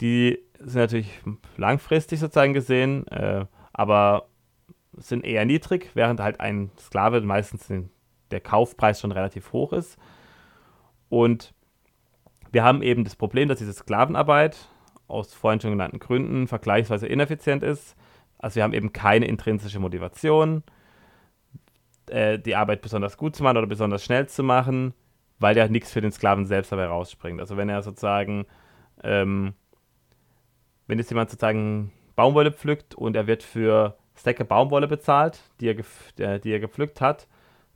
[0.00, 1.20] Die sind natürlich
[1.56, 4.28] langfristig sozusagen gesehen, äh, aber
[4.92, 7.70] sind eher niedrig, während halt ein Sklave meistens
[8.30, 9.98] der Kaufpreis schon relativ hoch ist.
[11.08, 11.54] Und
[12.50, 14.56] wir haben eben das Problem, dass diese Sklavenarbeit
[15.08, 17.94] aus vorhin schon genannten Gründen vergleichsweise ineffizient ist.
[18.38, 20.62] Also wir haben eben keine intrinsische Motivation
[22.10, 24.94] äh, die Arbeit besonders gut zu machen oder besonders schnell zu machen,
[25.38, 27.40] weil ja nichts für den Sklaven selbst dabei rausspringt.
[27.40, 28.46] Also wenn er sozusagen,
[29.02, 29.54] ähm,
[30.86, 35.76] wenn jetzt jemand sozusagen Baumwolle pflückt und er wird für Stecke Baumwolle bezahlt, die er,
[36.18, 37.28] äh, die er gepflückt hat,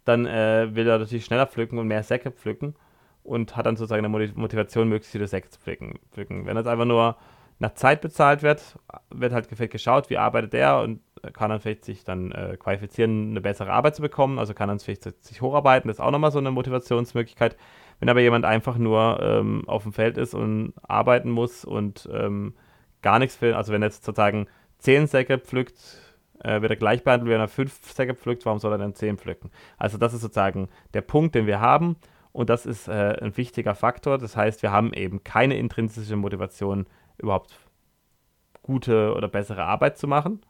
[0.04, 2.74] dann äh, will er natürlich schneller pflücken und mehr Säcke pflücken
[3.22, 6.46] und hat dann sozusagen eine Motivation, möglichst viele Säcke zu pflücken.
[6.46, 7.16] Wenn er einfach nur
[7.58, 8.78] nach Zeit bezahlt wird,
[9.10, 11.00] wird halt geschaut, wie arbeitet er und
[11.32, 14.78] kann dann vielleicht sich dann äh, qualifizieren, eine bessere Arbeit zu bekommen, also kann dann
[14.78, 17.56] vielleicht sich hocharbeiten, das ist auch nochmal so eine Motivationsmöglichkeit.
[17.98, 22.54] Wenn aber jemand einfach nur ähm, auf dem Feld ist und arbeiten muss und ähm,
[23.02, 24.46] gar nichts will, also wenn er jetzt sozusagen
[24.78, 25.76] 10 Säcke pflückt,
[26.42, 29.18] äh, wird er gleich behandelt, wenn er 5 Säcke pflückt, warum soll er dann 10
[29.18, 29.50] pflücken?
[29.76, 31.96] Also das ist sozusagen der Punkt, den wir haben
[32.32, 34.18] und das ist äh, ein wichtiger Faktor.
[34.18, 36.86] Das heißt, wir haben eben keine intrinsische Motivation
[37.18, 37.58] überhaupt
[38.62, 40.40] gute oder bessere Arbeit zu machen.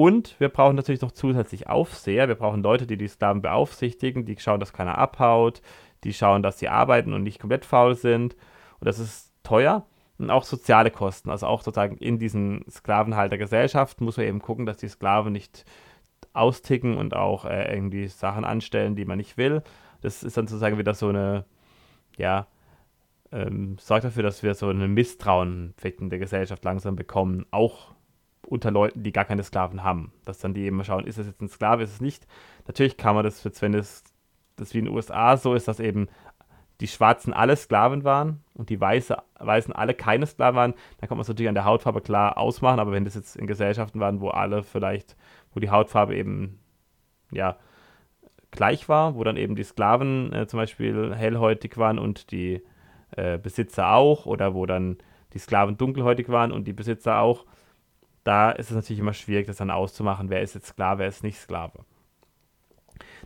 [0.00, 2.26] Und wir brauchen natürlich noch zusätzlich Aufseher.
[2.26, 5.60] Wir brauchen Leute, die die Sklaven beaufsichtigen, die schauen, dass keiner abhaut,
[6.04, 8.32] die schauen, dass sie arbeiten und nicht komplett faul sind.
[8.32, 9.84] Und das ist teuer.
[10.16, 11.28] Und auch soziale Kosten.
[11.28, 15.66] Also auch sozusagen in diesen Sklavenhaltergesellschaften muss man eben gucken, dass die Sklaven nicht
[16.32, 19.62] austicken und auch äh, irgendwie Sachen anstellen, die man nicht will.
[20.00, 21.44] Das ist dann sozusagen wieder so eine,
[22.16, 22.46] ja,
[23.32, 27.94] ähm, sorgt dafür, dass wir so ein Misstrauen in der Gesellschaft langsam bekommen, auch
[28.46, 30.12] unter Leuten, die gar keine Sklaven haben.
[30.24, 32.26] Dass dann die eben schauen, ist das jetzt ein Sklave, ist es nicht.
[32.66, 34.04] Natürlich kann man das, wenn es
[34.56, 36.08] das wie in den USA so ist, dass eben
[36.80, 41.18] die Schwarzen alle Sklaven waren und die Weiße, Weißen alle keine Sklaven waren, dann kann
[41.18, 44.20] man es natürlich an der Hautfarbe klar ausmachen, aber wenn das jetzt in Gesellschaften waren,
[44.20, 45.16] wo alle vielleicht,
[45.52, 46.58] wo die Hautfarbe eben,
[47.30, 47.56] ja,
[48.50, 52.62] gleich war, wo dann eben die Sklaven äh, zum Beispiel hellhäutig waren und die
[53.16, 54.98] äh, Besitzer auch, oder wo dann
[55.34, 57.44] die Sklaven dunkelhäutig waren und die Besitzer auch,
[58.24, 61.22] da ist es natürlich immer schwierig, das dann auszumachen, wer ist jetzt Sklave, wer ist
[61.22, 61.84] nicht Sklave.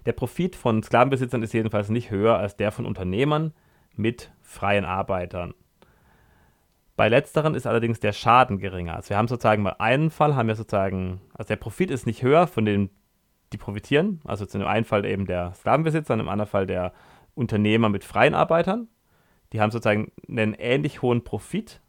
[0.06, 3.52] Der Profit von Sklavenbesitzern ist jedenfalls nicht höher als der von Unternehmern
[3.94, 5.54] mit freien Arbeitern.
[6.96, 8.94] Bei letzteren ist allerdings der Schaden geringer.
[8.94, 12.22] Also wir haben sozusagen bei einem Fall haben wir sozusagen, also der Profit ist nicht
[12.22, 12.90] höher von denen,
[13.52, 16.92] die profitieren, also zu dem einen Fall eben der Sklavenbesitzer, in dem anderen Fall der
[17.34, 18.88] Unternehmer mit freien Arbeitern.
[19.52, 21.80] Die haben sozusagen einen ähnlich hohen Profit,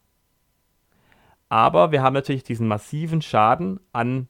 [1.48, 4.28] aber wir haben natürlich diesen massiven Schaden an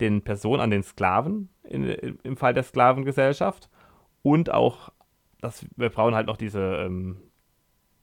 [0.00, 1.84] den Personen, an den Sklaven in,
[2.22, 3.70] im Fall der Sklavengesellschaft
[4.22, 4.90] und auch,
[5.40, 7.18] dass wir brauchen halt noch diese, ähm,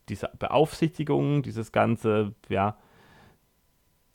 [0.09, 2.77] diese Beaufsichtigung, dieses ganze, ja,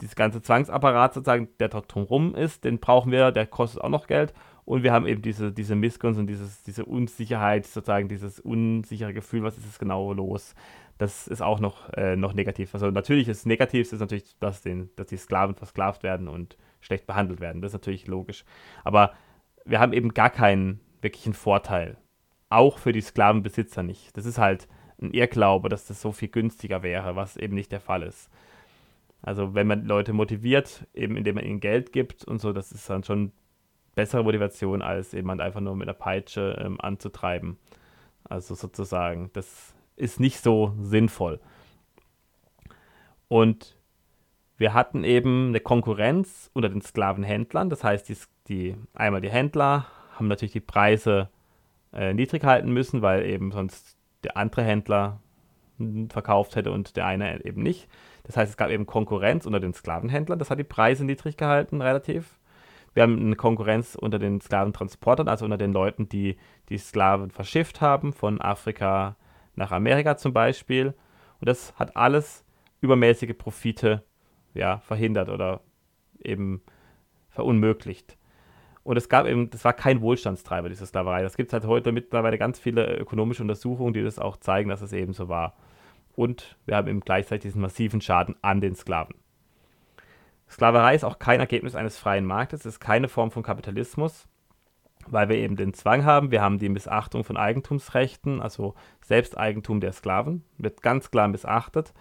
[0.00, 4.06] dieses ganze Zwangsapparat sozusagen, der dort drumherum ist, den brauchen wir, der kostet auch noch
[4.06, 4.34] Geld.
[4.64, 9.42] Und wir haben eben diese, diese Missgunst und dieses, diese Unsicherheit, sozusagen dieses unsichere Gefühl,
[9.42, 10.54] was ist es genau los.
[10.98, 12.74] Das ist auch noch, äh, noch negativ.
[12.74, 17.06] Also natürlich ist negativ ist natürlich, dass, den, dass die Sklaven versklavt werden und schlecht
[17.06, 17.62] behandelt werden.
[17.62, 18.44] Das ist natürlich logisch.
[18.84, 19.12] Aber
[19.64, 21.96] wir haben eben gar keinen wirklichen Vorteil.
[22.48, 24.16] Auch für die Sklavenbesitzer nicht.
[24.16, 24.68] Das ist halt
[25.00, 28.30] ein Irrglaube, dass das so viel günstiger wäre, was eben nicht der Fall ist.
[29.22, 32.88] Also wenn man Leute motiviert, eben indem man ihnen Geld gibt und so, das ist
[32.88, 33.32] dann schon
[33.94, 37.58] bessere Motivation, als jemand einfach nur mit einer Peitsche ähm, anzutreiben.
[38.24, 41.40] Also sozusagen, das ist nicht so sinnvoll.
[43.28, 43.76] Und
[44.56, 47.70] wir hatten eben eine Konkurrenz unter den Sklavenhändlern.
[47.70, 48.16] Das heißt, die,
[48.48, 51.28] die einmal die Händler haben natürlich die Preise
[51.92, 55.20] äh, niedrig halten müssen, weil eben sonst der andere Händler
[56.08, 57.88] verkauft hätte und der eine eben nicht.
[58.22, 60.38] Das heißt, es gab eben Konkurrenz unter den Sklavenhändlern.
[60.38, 62.38] Das hat die Preise niedrig gehalten, relativ.
[62.94, 66.36] Wir haben eine Konkurrenz unter den Sklaventransportern, also unter den Leuten, die
[66.68, 69.16] die Sklaven verschifft haben, von Afrika
[69.56, 70.94] nach Amerika zum Beispiel.
[71.40, 72.44] Und das hat alles
[72.80, 74.04] übermäßige Profite
[74.54, 75.60] ja, verhindert oder
[76.20, 76.62] eben
[77.28, 78.16] verunmöglicht.
[78.82, 81.22] Und es gab eben, das war kein Wohlstandstreiber, diese Sklaverei.
[81.22, 84.82] Das gibt es halt heute mittlerweile ganz viele ökonomische Untersuchungen, die das auch zeigen, dass
[84.82, 85.56] es eben so war.
[86.14, 89.16] Und wir haben eben gleichzeitig diesen massiven Schaden an den Sklaven.
[90.48, 94.28] Sklaverei ist auch kein Ergebnis eines freien Marktes, es ist keine Form von Kapitalismus,
[95.08, 99.92] weil wir eben den Zwang haben, wir haben die Missachtung von Eigentumsrechten, also Selbsteigentum der
[99.92, 101.92] Sklaven, wird ganz klar missachtet.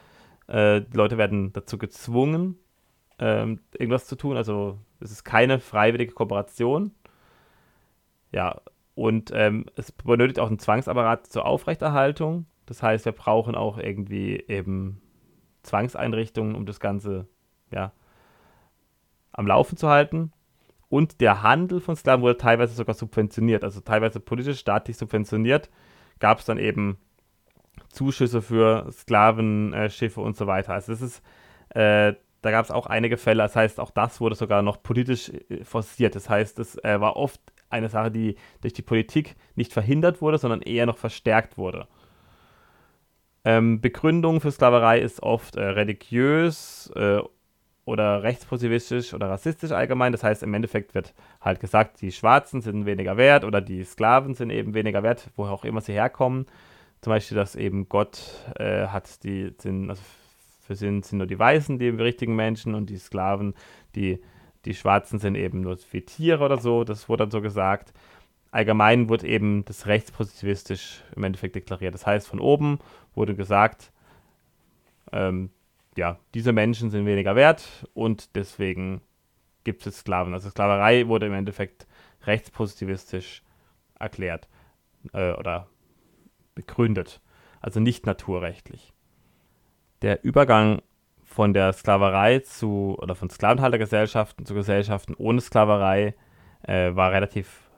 [0.48, 2.58] Äh, die Leute werden dazu gezwungen,
[3.20, 4.38] ähm, irgendwas zu tun.
[4.38, 6.92] Also es ist keine freiwillige Kooperation.
[8.32, 8.62] Ja,
[8.96, 12.46] und ähm, es benötigt auch einen Zwangsapparat zur Aufrechterhaltung.
[12.66, 15.02] Das heißt, wir brauchen auch irgendwie eben
[15.64, 17.28] Zwangseinrichtungen, um das Ganze
[17.72, 17.92] ja,
[19.32, 20.32] am Laufen zu halten.
[20.94, 25.72] Und der Handel von Sklaven wurde teilweise sogar subventioniert, also teilweise politisch, staatlich subventioniert.
[26.20, 27.00] Gab es dann eben
[27.90, 30.74] Zuschüsse für Sklavenschiffe und so weiter.
[30.74, 31.24] Also das ist,
[31.70, 35.30] äh, da gab es auch einige Fälle, das heißt, auch das wurde sogar noch politisch
[35.50, 36.14] äh, forciert.
[36.14, 40.38] Das heißt, es äh, war oft eine Sache, die durch die Politik nicht verhindert wurde,
[40.38, 41.88] sondern eher noch verstärkt wurde.
[43.46, 47.20] Ähm, Begründung für Sklaverei ist oft äh, religiös äh,
[47.86, 50.12] oder rechtspositivistisch oder rassistisch allgemein.
[50.12, 54.36] Das heißt, im Endeffekt wird halt gesagt, die Schwarzen sind weniger wert oder die Sklaven
[54.36, 56.46] sind eben weniger wert, woher auch immer sie herkommen.
[57.02, 60.02] Zum Beispiel, dass eben Gott äh, hat die, sind, also
[60.62, 63.54] für sind, sind nur die Weißen die richtigen Menschen und die Sklaven,
[63.96, 64.22] die,
[64.64, 66.86] die Schwarzen sind eben nur wie Tiere oder so.
[66.86, 67.94] Das wurde dann so gesagt.
[68.52, 71.94] Allgemein wurde eben das rechtspositivistisch im Endeffekt deklariert.
[71.94, 72.80] Das heißt, von oben
[73.16, 73.92] wurde gesagt,
[75.12, 75.50] ähm,
[75.98, 79.02] ja, diese Menschen sind weniger wert und deswegen
[79.64, 80.34] gibt es Sklaven.
[80.34, 81.88] Also Sklaverei wurde im Endeffekt
[82.26, 83.44] rechtspositivistisch
[84.00, 84.48] erklärt
[85.14, 85.68] äh, oder
[86.56, 87.22] begründet,
[87.62, 88.94] also nicht naturrechtlich.
[90.02, 90.82] Der Übergang
[91.24, 96.16] von der Sklaverei zu, oder von Sklavenhaltergesellschaften zu Gesellschaften ohne Sklaverei
[96.64, 97.70] äh, war relativ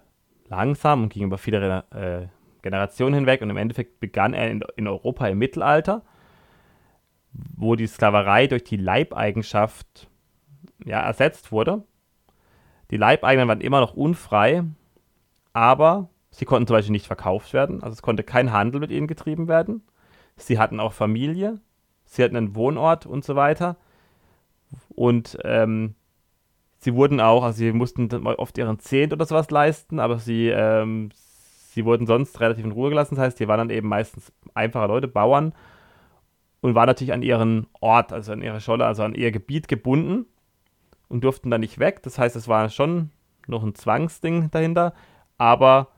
[0.48, 2.28] langsam und ging über viele äh,
[2.62, 6.04] Generationen hinweg und im Endeffekt begann er in, in Europa im Mittelalter,
[7.56, 10.08] wo die Sklaverei durch die Leibeigenschaft
[10.86, 11.84] ja, ersetzt wurde.
[12.92, 14.64] Die Leibeigenen waren immer noch unfrei,
[15.54, 19.08] aber sie konnten zum Beispiel nicht verkauft werden, also es konnte kein Handel mit ihnen
[19.08, 19.84] getrieben werden.
[20.38, 21.60] Sie hatten auch Familie,
[22.06, 23.78] sie hatten einen Wohnort und so weiter.
[24.90, 25.96] Und ähm,
[26.80, 31.10] sie wurden auch, also sie mussten oft ihren Zehnt oder sowas leisten, aber sie, ähm,
[31.70, 33.16] sie wurden sonst relativ in Ruhe gelassen.
[33.16, 35.54] Das heißt, die waren dann eben meistens einfache Leute, Bauern
[36.66, 40.26] und waren natürlich an ihren Ort, also an ihre Scholle, also an ihr Gebiet gebunden
[41.10, 42.02] und durften da nicht weg.
[42.02, 43.12] Das heißt, es war schon
[43.46, 44.96] noch ein Zwangsding dahinter,
[45.38, 45.90] aber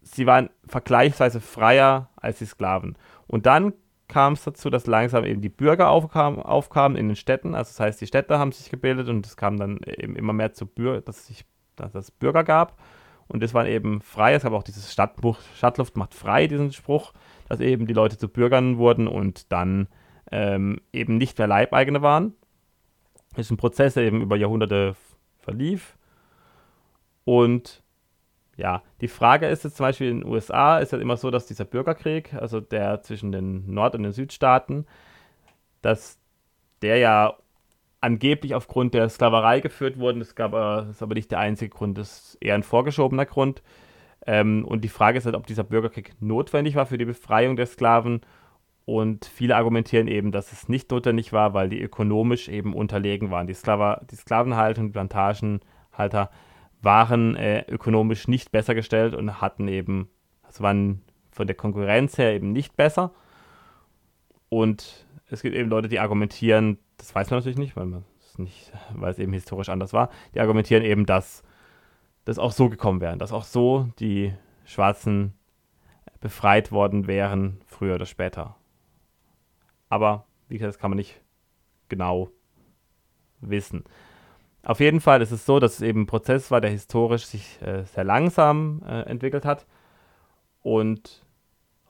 [0.00, 2.96] sie waren vergleichsweise freier als die Sklaven.
[3.26, 3.74] Und dann
[4.08, 7.54] kam es dazu, dass langsam eben die Bürger aufkamen, aufkamen in den Städten.
[7.54, 10.54] Also das heißt, die Städte haben sich gebildet und es kam dann eben immer mehr
[10.54, 12.80] zu Bürger, dass es dass es Bürger gab.
[13.28, 14.32] Und das waren eben frei.
[14.32, 17.12] Es gab auch dieses Stadtbuch, Stadtluft macht frei, diesen Spruch,
[17.48, 19.88] dass eben die Leute zu Bürgern wurden und dann
[20.30, 22.34] ähm, eben nicht mehr Leibeigene waren.
[23.30, 24.96] Das ist ein Prozess, der eben über Jahrhunderte
[25.38, 25.96] verlief.
[27.24, 27.82] Und
[28.56, 31.46] ja, die Frage ist jetzt zum Beispiel in den USA ist ja immer so, dass
[31.46, 34.86] dieser Bürgerkrieg, also der zwischen den Nord- und den Südstaaten,
[35.82, 36.18] dass
[36.82, 37.36] der ja
[38.00, 40.20] angeblich aufgrund der Sklaverei geführt wurde.
[40.20, 43.62] Das, gab, das ist aber nicht der einzige Grund, das ist eher ein vorgeschobener Grund.
[44.26, 47.66] Ähm, und die Frage ist halt, ob dieser Bürgerkrieg notwendig war für die Befreiung der
[47.66, 48.20] Sklaven.
[48.84, 53.46] Und viele argumentieren eben, dass es nicht notwendig war, weil die ökonomisch eben unterlegen waren.
[53.46, 56.30] Die, Sklaver, die Sklavenhalter und Plantagenhalter
[56.82, 60.08] waren äh, ökonomisch nicht besser gestellt und hatten eben,
[60.42, 63.12] also waren von der Konkurrenz her eben nicht besser.
[64.48, 68.38] Und es gibt eben Leute, die argumentieren, das weiß man natürlich nicht, weil man es
[68.38, 71.42] nicht, weil es eben historisch anders war, die argumentieren eben, dass
[72.26, 74.34] das auch so gekommen wäre, dass auch so die
[74.66, 75.32] Schwarzen
[76.20, 78.56] befreit worden wären, früher oder später.
[79.88, 81.20] Aber wie gesagt, das kann man nicht
[81.88, 82.28] genau
[83.40, 83.84] wissen.
[84.64, 87.62] Auf jeden Fall ist es so, dass es eben ein Prozess war, der historisch sich
[87.62, 89.64] äh, sehr langsam äh, entwickelt hat.
[90.62, 91.24] Und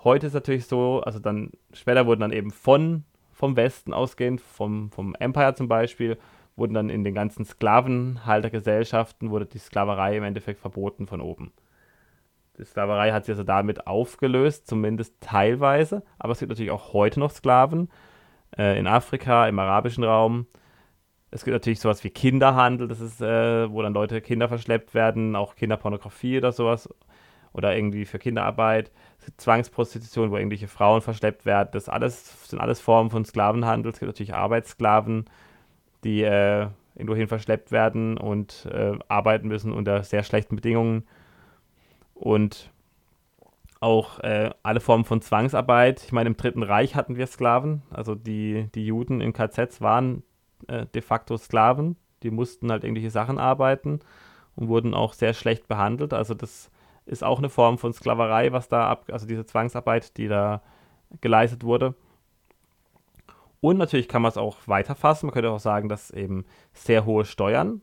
[0.04, 4.40] heute ist es natürlich so, also dann später wurden dann eben von vom Westen ausgehend,
[4.40, 6.18] vom, vom Empire zum Beispiel,
[6.56, 11.52] wurden dann in den ganzen Sklavenhaltergesellschaften, wurde die Sklaverei im Endeffekt verboten von oben.
[12.58, 17.20] Die Sklaverei hat sich also damit aufgelöst, zumindest teilweise, aber es gibt natürlich auch heute
[17.20, 17.90] noch Sklaven
[18.56, 20.46] äh, in Afrika, im arabischen Raum,
[21.30, 25.36] es gibt natürlich sowas wie Kinderhandel, das ist, äh, wo dann Leute Kinder verschleppt werden,
[25.36, 26.88] auch Kinderpornografie oder sowas.
[27.52, 28.92] Oder irgendwie für Kinderarbeit.
[29.38, 31.70] Zwangsprostitution, wo irgendwelche Frauen verschleppt werden.
[31.72, 33.92] Das alles sind alles Formen von Sklavenhandel.
[33.92, 35.24] Es gibt natürlich Arbeitssklaven,
[36.06, 41.04] die äh, irgendwohin verschleppt werden und äh, arbeiten müssen unter sehr schlechten Bedingungen.
[42.14, 42.70] Und
[43.80, 46.02] auch äh, alle Formen von Zwangsarbeit.
[46.02, 47.82] Ich meine, im Dritten Reich hatten wir Sklaven.
[47.90, 50.22] Also die, die Juden in KZs waren
[50.68, 51.96] äh, de facto Sklaven.
[52.22, 54.00] Die mussten halt irgendwelche Sachen arbeiten
[54.54, 56.14] und wurden auch sehr schlecht behandelt.
[56.14, 56.70] Also das
[57.04, 60.62] ist auch eine Form von Sklaverei, was da ab, also diese Zwangsarbeit, die da
[61.20, 61.94] geleistet wurde.
[63.60, 65.26] Und natürlich kann man es auch weiterfassen.
[65.26, 67.82] Man könnte auch sagen, dass eben sehr hohe Steuern,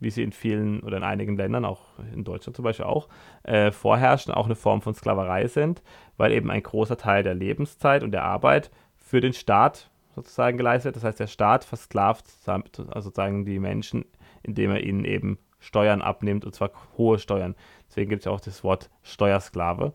[0.00, 3.08] wie sie in vielen oder in einigen Ländern, auch in Deutschland zum Beispiel auch,
[3.42, 5.82] äh, vorherrschen, auch eine Form von Sklaverei sind,
[6.16, 10.96] weil eben ein großer Teil der Lebenszeit und der Arbeit für den Staat sozusagen geleistet.
[10.96, 14.04] Das heißt, der Staat versklavt also sozusagen die Menschen,
[14.42, 17.56] indem er ihnen eben Steuern abnimmt, und zwar hohe Steuern.
[17.88, 19.92] Deswegen gibt es ja auch das Wort Steuersklave.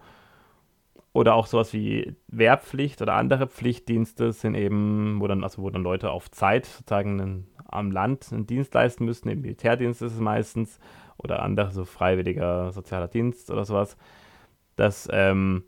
[1.13, 5.83] Oder auch sowas wie Wehrpflicht oder andere Pflichtdienste sind eben, wo dann, also wo dann
[5.83, 9.29] Leute auf Zeit sozusagen einen, am Land einen Dienst leisten müssen.
[9.29, 10.79] Im Militärdienst ist es meistens
[11.17, 13.95] oder andere, so freiwilliger sozialer Dienst oder sowas.
[14.75, 15.63] Das ähm,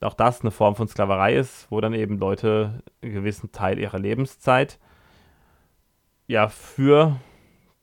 [0.00, 3.98] auch das eine Form von Sklaverei ist, wo dann eben Leute einen gewissen Teil ihrer
[3.98, 4.78] Lebenszeit
[6.26, 7.16] ja für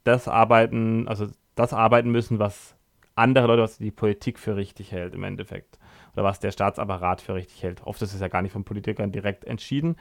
[0.03, 2.75] das arbeiten, also das arbeiten müssen, was
[3.15, 5.79] andere Leute, was die Politik für richtig hält im Endeffekt.
[6.13, 7.81] Oder was der Staatsapparat für richtig hält.
[7.85, 9.95] Oft ist es ja gar nicht von Politikern direkt entschieden.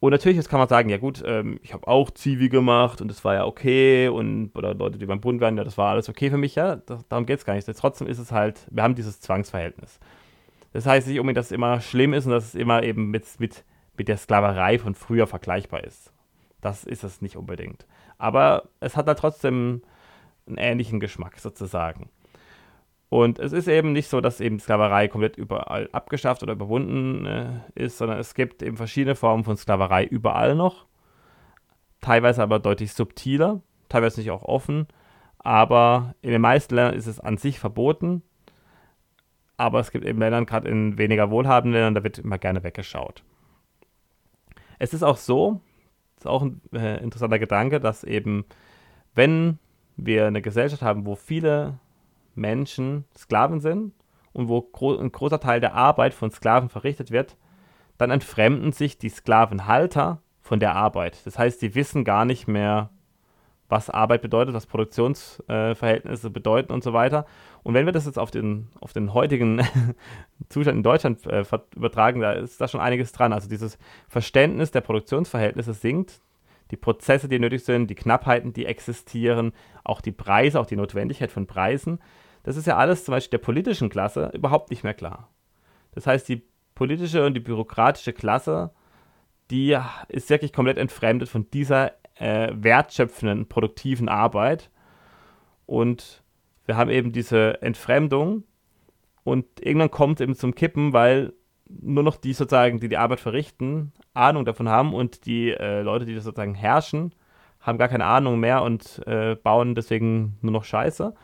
[0.00, 3.08] Und natürlich jetzt kann man sagen, ja gut, ähm, ich habe auch Zivi gemacht und
[3.08, 6.10] das war ja okay und oder Leute, die beim Bund waren, ja, das war alles
[6.10, 7.66] okay für mich, ja, das, darum geht es gar nicht.
[7.78, 9.98] Trotzdem ist es halt, wir haben dieses Zwangsverhältnis.
[10.74, 13.24] Das heißt nicht unbedingt, dass es immer schlimm ist und dass es immer eben mit,
[13.38, 13.64] mit,
[13.96, 16.12] mit der Sklaverei von früher vergleichbar ist.
[16.60, 17.86] Das ist es nicht unbedingt.
[18.18, 19.82] Aber es hat da trotzdem
[20.46, 22.10] einen ähnlichen Geschmack sozusagen.
[23.14, 27.60] Und es ist eben nicht so, dass eben Sklaverei komplett überall abgeschafft oder überwunden äh,
[27.76, 30.86] ist, sondern es gibt eben verschiedene Formen von Sklaverei überall noch.
[32.00, 34.88] teilweise aber deutlich subtiler, teilweise nicht auch offen,
[35.38, 38.24] aber in den meisten Ländern ist es an sich verboten.
[39.58, 43.22] Aber es gibt eben Länder, gerade in weniger wohlhabenden Ländern, da wird immer gerne weggeschaut.
[44.80, 45.60] Es ist auch so,
[46.16, 48.44] ist auch ein äh, interessanter Gedanke, dass eben,
[49.14, 49.60] wenn
[49.96, 51.78] wir eine Gesellschaft haben, wo viele
[52.34, 53.92] Menschen Sklaven sind
[54.32, 57.36] und wo gro ein großer Teil der Arbeit von Sklaven verrichtet wird,
[57.98, 61.24] dann entfremden sich die Sklavenhalter von der Arbeit.
[61.24, 62.90] Das heißt, sie wissen gar nicht mehr,
[63.68, 67.26] was Arbeit bedeutet, was Produktionsverhältnisse äh, bedeuten und so weiter.
[67.62, 69.62] Und wenn wir das jetzt auf den, auf den heutigen
[70.48, 73.32] Zustand in Deutschland äh, übertragen, da ist da schon einiges dran.
[73.32, 73.78] Also dieses
[74.08, 76.20] Verständnis der Produktionsverhältnisse sinkt,
[76.70, 81.30] die Prozesse, die nötig sind, die Knappheiten, die existieren, auch die Preise, auch die Notwendigkeit
[81.30, 82.00] von Preisen.
[82.44, 85.30] Das ist ja alles zum Beispiel der politischen Klasse überhaupt nicht mehr klar.
[85.92, 86.42] Das heißt, die
[86.74, 88.70] politische und die bürokratische Klasse,
[89.50, 89.76] die
[90.08, 94.70] ist wirklich komplett entfremdet von dieser äh, wertschöpfenden, produktiven Arbeit.
[95.66, 96.22] Und
[96.66, 98.44] wir haben eben diese Entfremdung
[99.22, 101.32] und irgendwann kommt es eben zum Kippen, weil
[101.66, 106.04] nur noch die sozusagen, die die Arbeit verrichten, Ahnung davon haben und die äh, Leute,
[106.04, 107.14] die das sozusagen herrschen,
[107.60, 111.14] haben gar keine Ahnung mehr und äh, bauen deswegen nur noch Scheiße.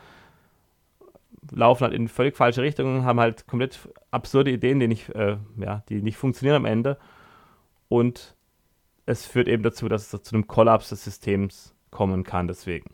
[1.51, 3.79] Laufen halt in völlig falsche Richtungen, haben halt komplett
[4.11, 6.99] absurde Ideen, die nicht, äh, ja, die nicht funktionieren am Ende.
[7.89, 8.37] Und
[9.07, 12.91] es führt eben dazu, dass es zu einem Kollaps des Systems kommen kann, deswegen.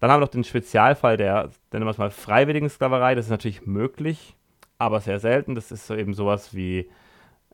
[0.00, 3.14] Dann haben wir noch den Spezialfall der, nennen wir es mal, freiwilligen Sklaverei.
[3.14, 4.34] Das ist natürlich möglich,
[4.78, 5.54] aber sehr selten.
[5.54, 6.90] Das ist so eben sowas wie,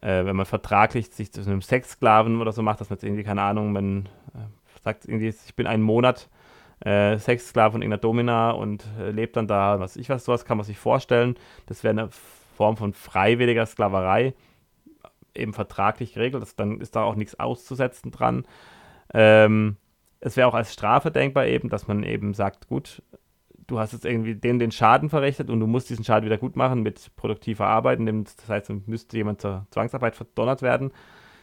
[0.00, 3.24] äh, wenn man vertraglich sich zu einem Sexsklaven oder so macht, dass man jetzt irgendwie,
[3.24, 6.28] keine Ahnung, man äh, sagt irgendwie, ich bin einen Monat
[6.80, 10.58] äh, Sexsklave von irgendeiner Domina und äh, lebt dann da, was ich was, sowas kann
[10.58, 11.36] man sich vorstellen.
[11.66, 12.08] Das wäre eine
[12.56, 14.34] Form von freiwilliger Sklaverei
[15.34, 16.42] eben vertraglich geregelt.
[16.42, 18.46] Das, dann ist da auch nichts auszusetzen dran.
[19.14, 19.76] Ähm,
[20.20, 23.02] es wäre auch als Strafe denkbar eben, dass man eben sagt, gut,
[23.66, 26.56] du hast jetzt irgendwie den, den Schaden verrechnet und du musst diesen Schaden wieder gut
[26.56, 28.00] machen mit produktiver Arbeit.
[28.00, 30.92] Das heißt, dann müsste jemand zur Zwangsarbeit verdonnert werden.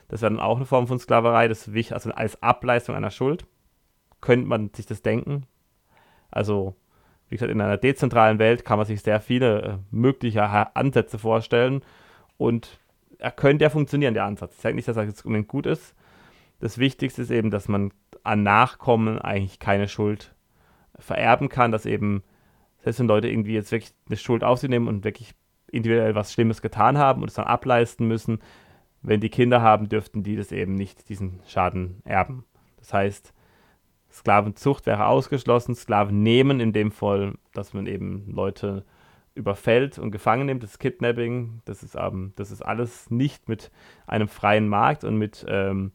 [0.08, 3.46] Das wäre dann auch eine Form von Sklaverei, das also als Ableistung einer Schuld.
[4.24, 5.46] Könnte man sich das denken.
[6.32, 6.78] Also,
[7.28, 10.42] wie gesagt, in einer dezentralen Welt kann man sich sehr viele äh, mögliche
[10.78, 11.82] Ansätze vorstellen.
[12.38, 12.80] Und
[13.20, 14.54] er könnte ja funktionieren, der Ansatz.
[14.56, 15.94] Ich sage nicht, dass er jetzt unbedingt gut ist.
[16.62, 17.92] Das Wichtigste ist eben, dass man
[18.24, 20.34] an Nachkommen eigentlich keine Schuld
[20.98, 22.24] vererben kann, dass eben,
[22.82, 25.34] selbst wenn Leute irgendwie jetzt wirklich eine Schuld auf sich nehmen und wirklich
[25.70, 28.40] individuell was Schlimmes getan haben und es dann ableisten müssen,
[29.02, 32.46] wenn die Kinder haben, dürften die das eben nicht, diesen Schaden erben.
[32.78, 33.33] Das heißt,
[34.14, 38.86] Sklavenzucht wäre ausgeschlossen, Sklaven nehmen in dem Fall, dass man eben Leute
[39.34, 43.72] überfällt und gefangen nimmt, das Kidnapping, das ist, ähm, das ist alles nicht mit
[44.06, 45.92] einem freien Markt und mit ähm,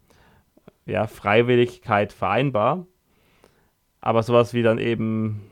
[0.85, 2.87] ja, Freiwilligkeit vereinbar.
[4.01, 5.49] Aber sowas wie dann eben,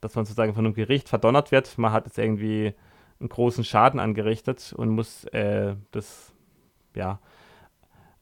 [0.00, 2.74] dass man sozusagen von einem Gericht verdonnert wird, man hat jetzt irgendwie
[3.20, 6.32] einen großen Schaden angerichtet und muss äh, das
[6.96, 7.20] ja,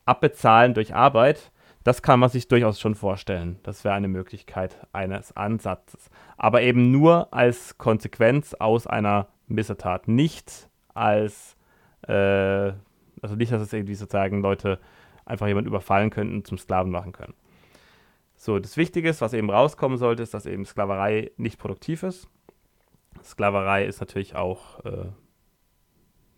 [0.05, 1.53] abbezahlen durch Arbeit,
[1.87, 3.61] das kann man sich durchaus schon vorstellen.
[3.63, 6.11] Das wäre eine Möglichkeit eines Ansatzes.
[6.37, 11.57] Aber eben nur als Konsequenz aus einer Missetat, nicht als,
[12.09, 12.73] äh,
[13.23, 14.81] also nicht, dass es irgendwie sozusagen Leute
[15.27, 17.35] einfach jemand überfallen könnten zum Sklaven machen können.
[18.35, 22.29] So, das Wichtige ist, was eben rauskommen sollte, ist, dass eben Sklaverei nicht produktiv ist.
[23.23, 25.07] Sklaverei ist natürlich auch äh,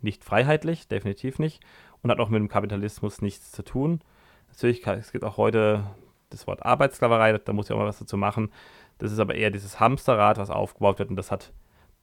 [0.03, 1.65] nicht freiheitlich, definitiv nicht,
[2.03, 4.03] und hat auch mit dem Kapitalismus nichts zu tun.
[4.49, 5.85] Natürlich, es gibt auch heute
[6.31, 8.51] das Wort Arbeitssklaverei, da muss ich auch mal was dazu machen.
[8.99, 11.53] Das ist aber eher dieses Hamsterrad, was aufgebaut wird und das hat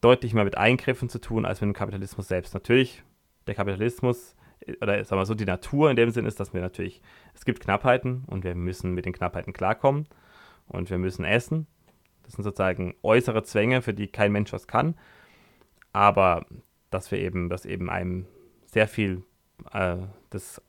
[0.01, 2.53] deutlich mehr mit Eingriffen zu tun als mit dem Kapitalismus selbst.
[2.53, 3.03] Natürlich,
[3.47, 4.35] der Kapitalismus
[4.81, 7.01] oder sagen wir so, die Natur in dem Sinn ist, dass wir natürlich,
[7.33, 10.07] es gibt Knappheiten und wir müssen mit den Knappheiten klarkommen
[10.67, 11.67] und wir müssen essen.
[12.23, 14.95] Das sind sozusagen äußere Zwänge, für die kein Mensch was kann.
[15.93, 16.45] Aber
[16.89, 18.25] dass wir eben, dass eben einem
[18.65, 19.23] sehr viel
[19.71, 19.97] äh,
[20.33, 20.61] des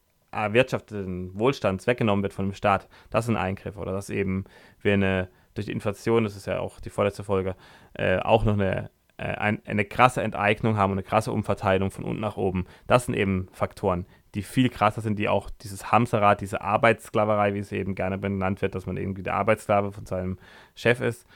[0.44, 3.76] erwirtschafteten Wohlstands weggenommen wird von dem Staat, das ist ein Eingriff.
[3.76, 4.44] Oder dass eben
[4.82, 7.56] wir eine, durch die Inflation, das ist ja auch die vorletzte Folge,
[7.94, 12.04] äh, auch noch eine äh, ein, eine krasse Enteignung haben und eine krasse Umverteilung von
[12.04, 12.66] unten nach oben.
[12.86, 17.60] Das sind eben Faktoren, die viel krasser sind, die auch dieses Hamsterrad, diese Arbeitssklaverei, wie
[17.60, 20.38] es eben gerne benannt wird, dass man irgendwie der Arbeitssklave von seinem
[20.74, 21.26] Chef ist,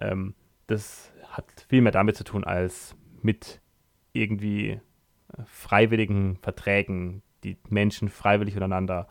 [0.00, 0.34] ähm,
[0.68, 3.60] das hat viel mehr damit zu tun als mit
[4.12, 4.80] irgendwie äh,
[5.44, 9.06] freiwilligen Verträgen, die Menschen freiwillig untereinander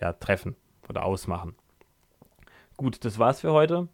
[0.00, 0.56] ja, treffen
[0.88, 1.54] oder ausmachen.
[2.76, 3.88] Gut, das war's für heute.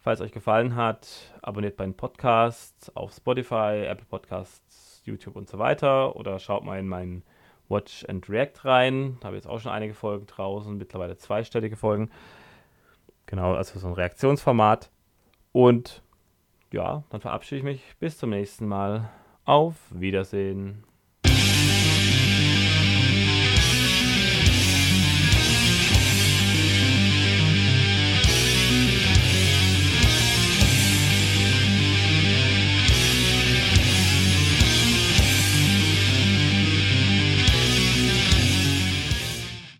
[0.00, 6.16] Falls euch gefallen hat, abonniert meinen Podcast auf Spotify, Apple Podcasts, YouTube und so weiter
[6.16, 7.22] oder schaut mal in meinen
[7.68, 9.16] Watch and React rein.
[9.20, 12.10] Da habe ich jetzt auch schon einige Folgen draußen, mittlerweile zweistellige Folgen.
[13.26, 14.90] Genau, also so ein Reaktionsformat.
[15.52, 16.02] Und
[16.72, 17.96] ja, dann verabschiede ich mich.
[17.98, 19.10] Bis zum nächsten Mal.
[19.44, 20.84] Auf Wiedersehen.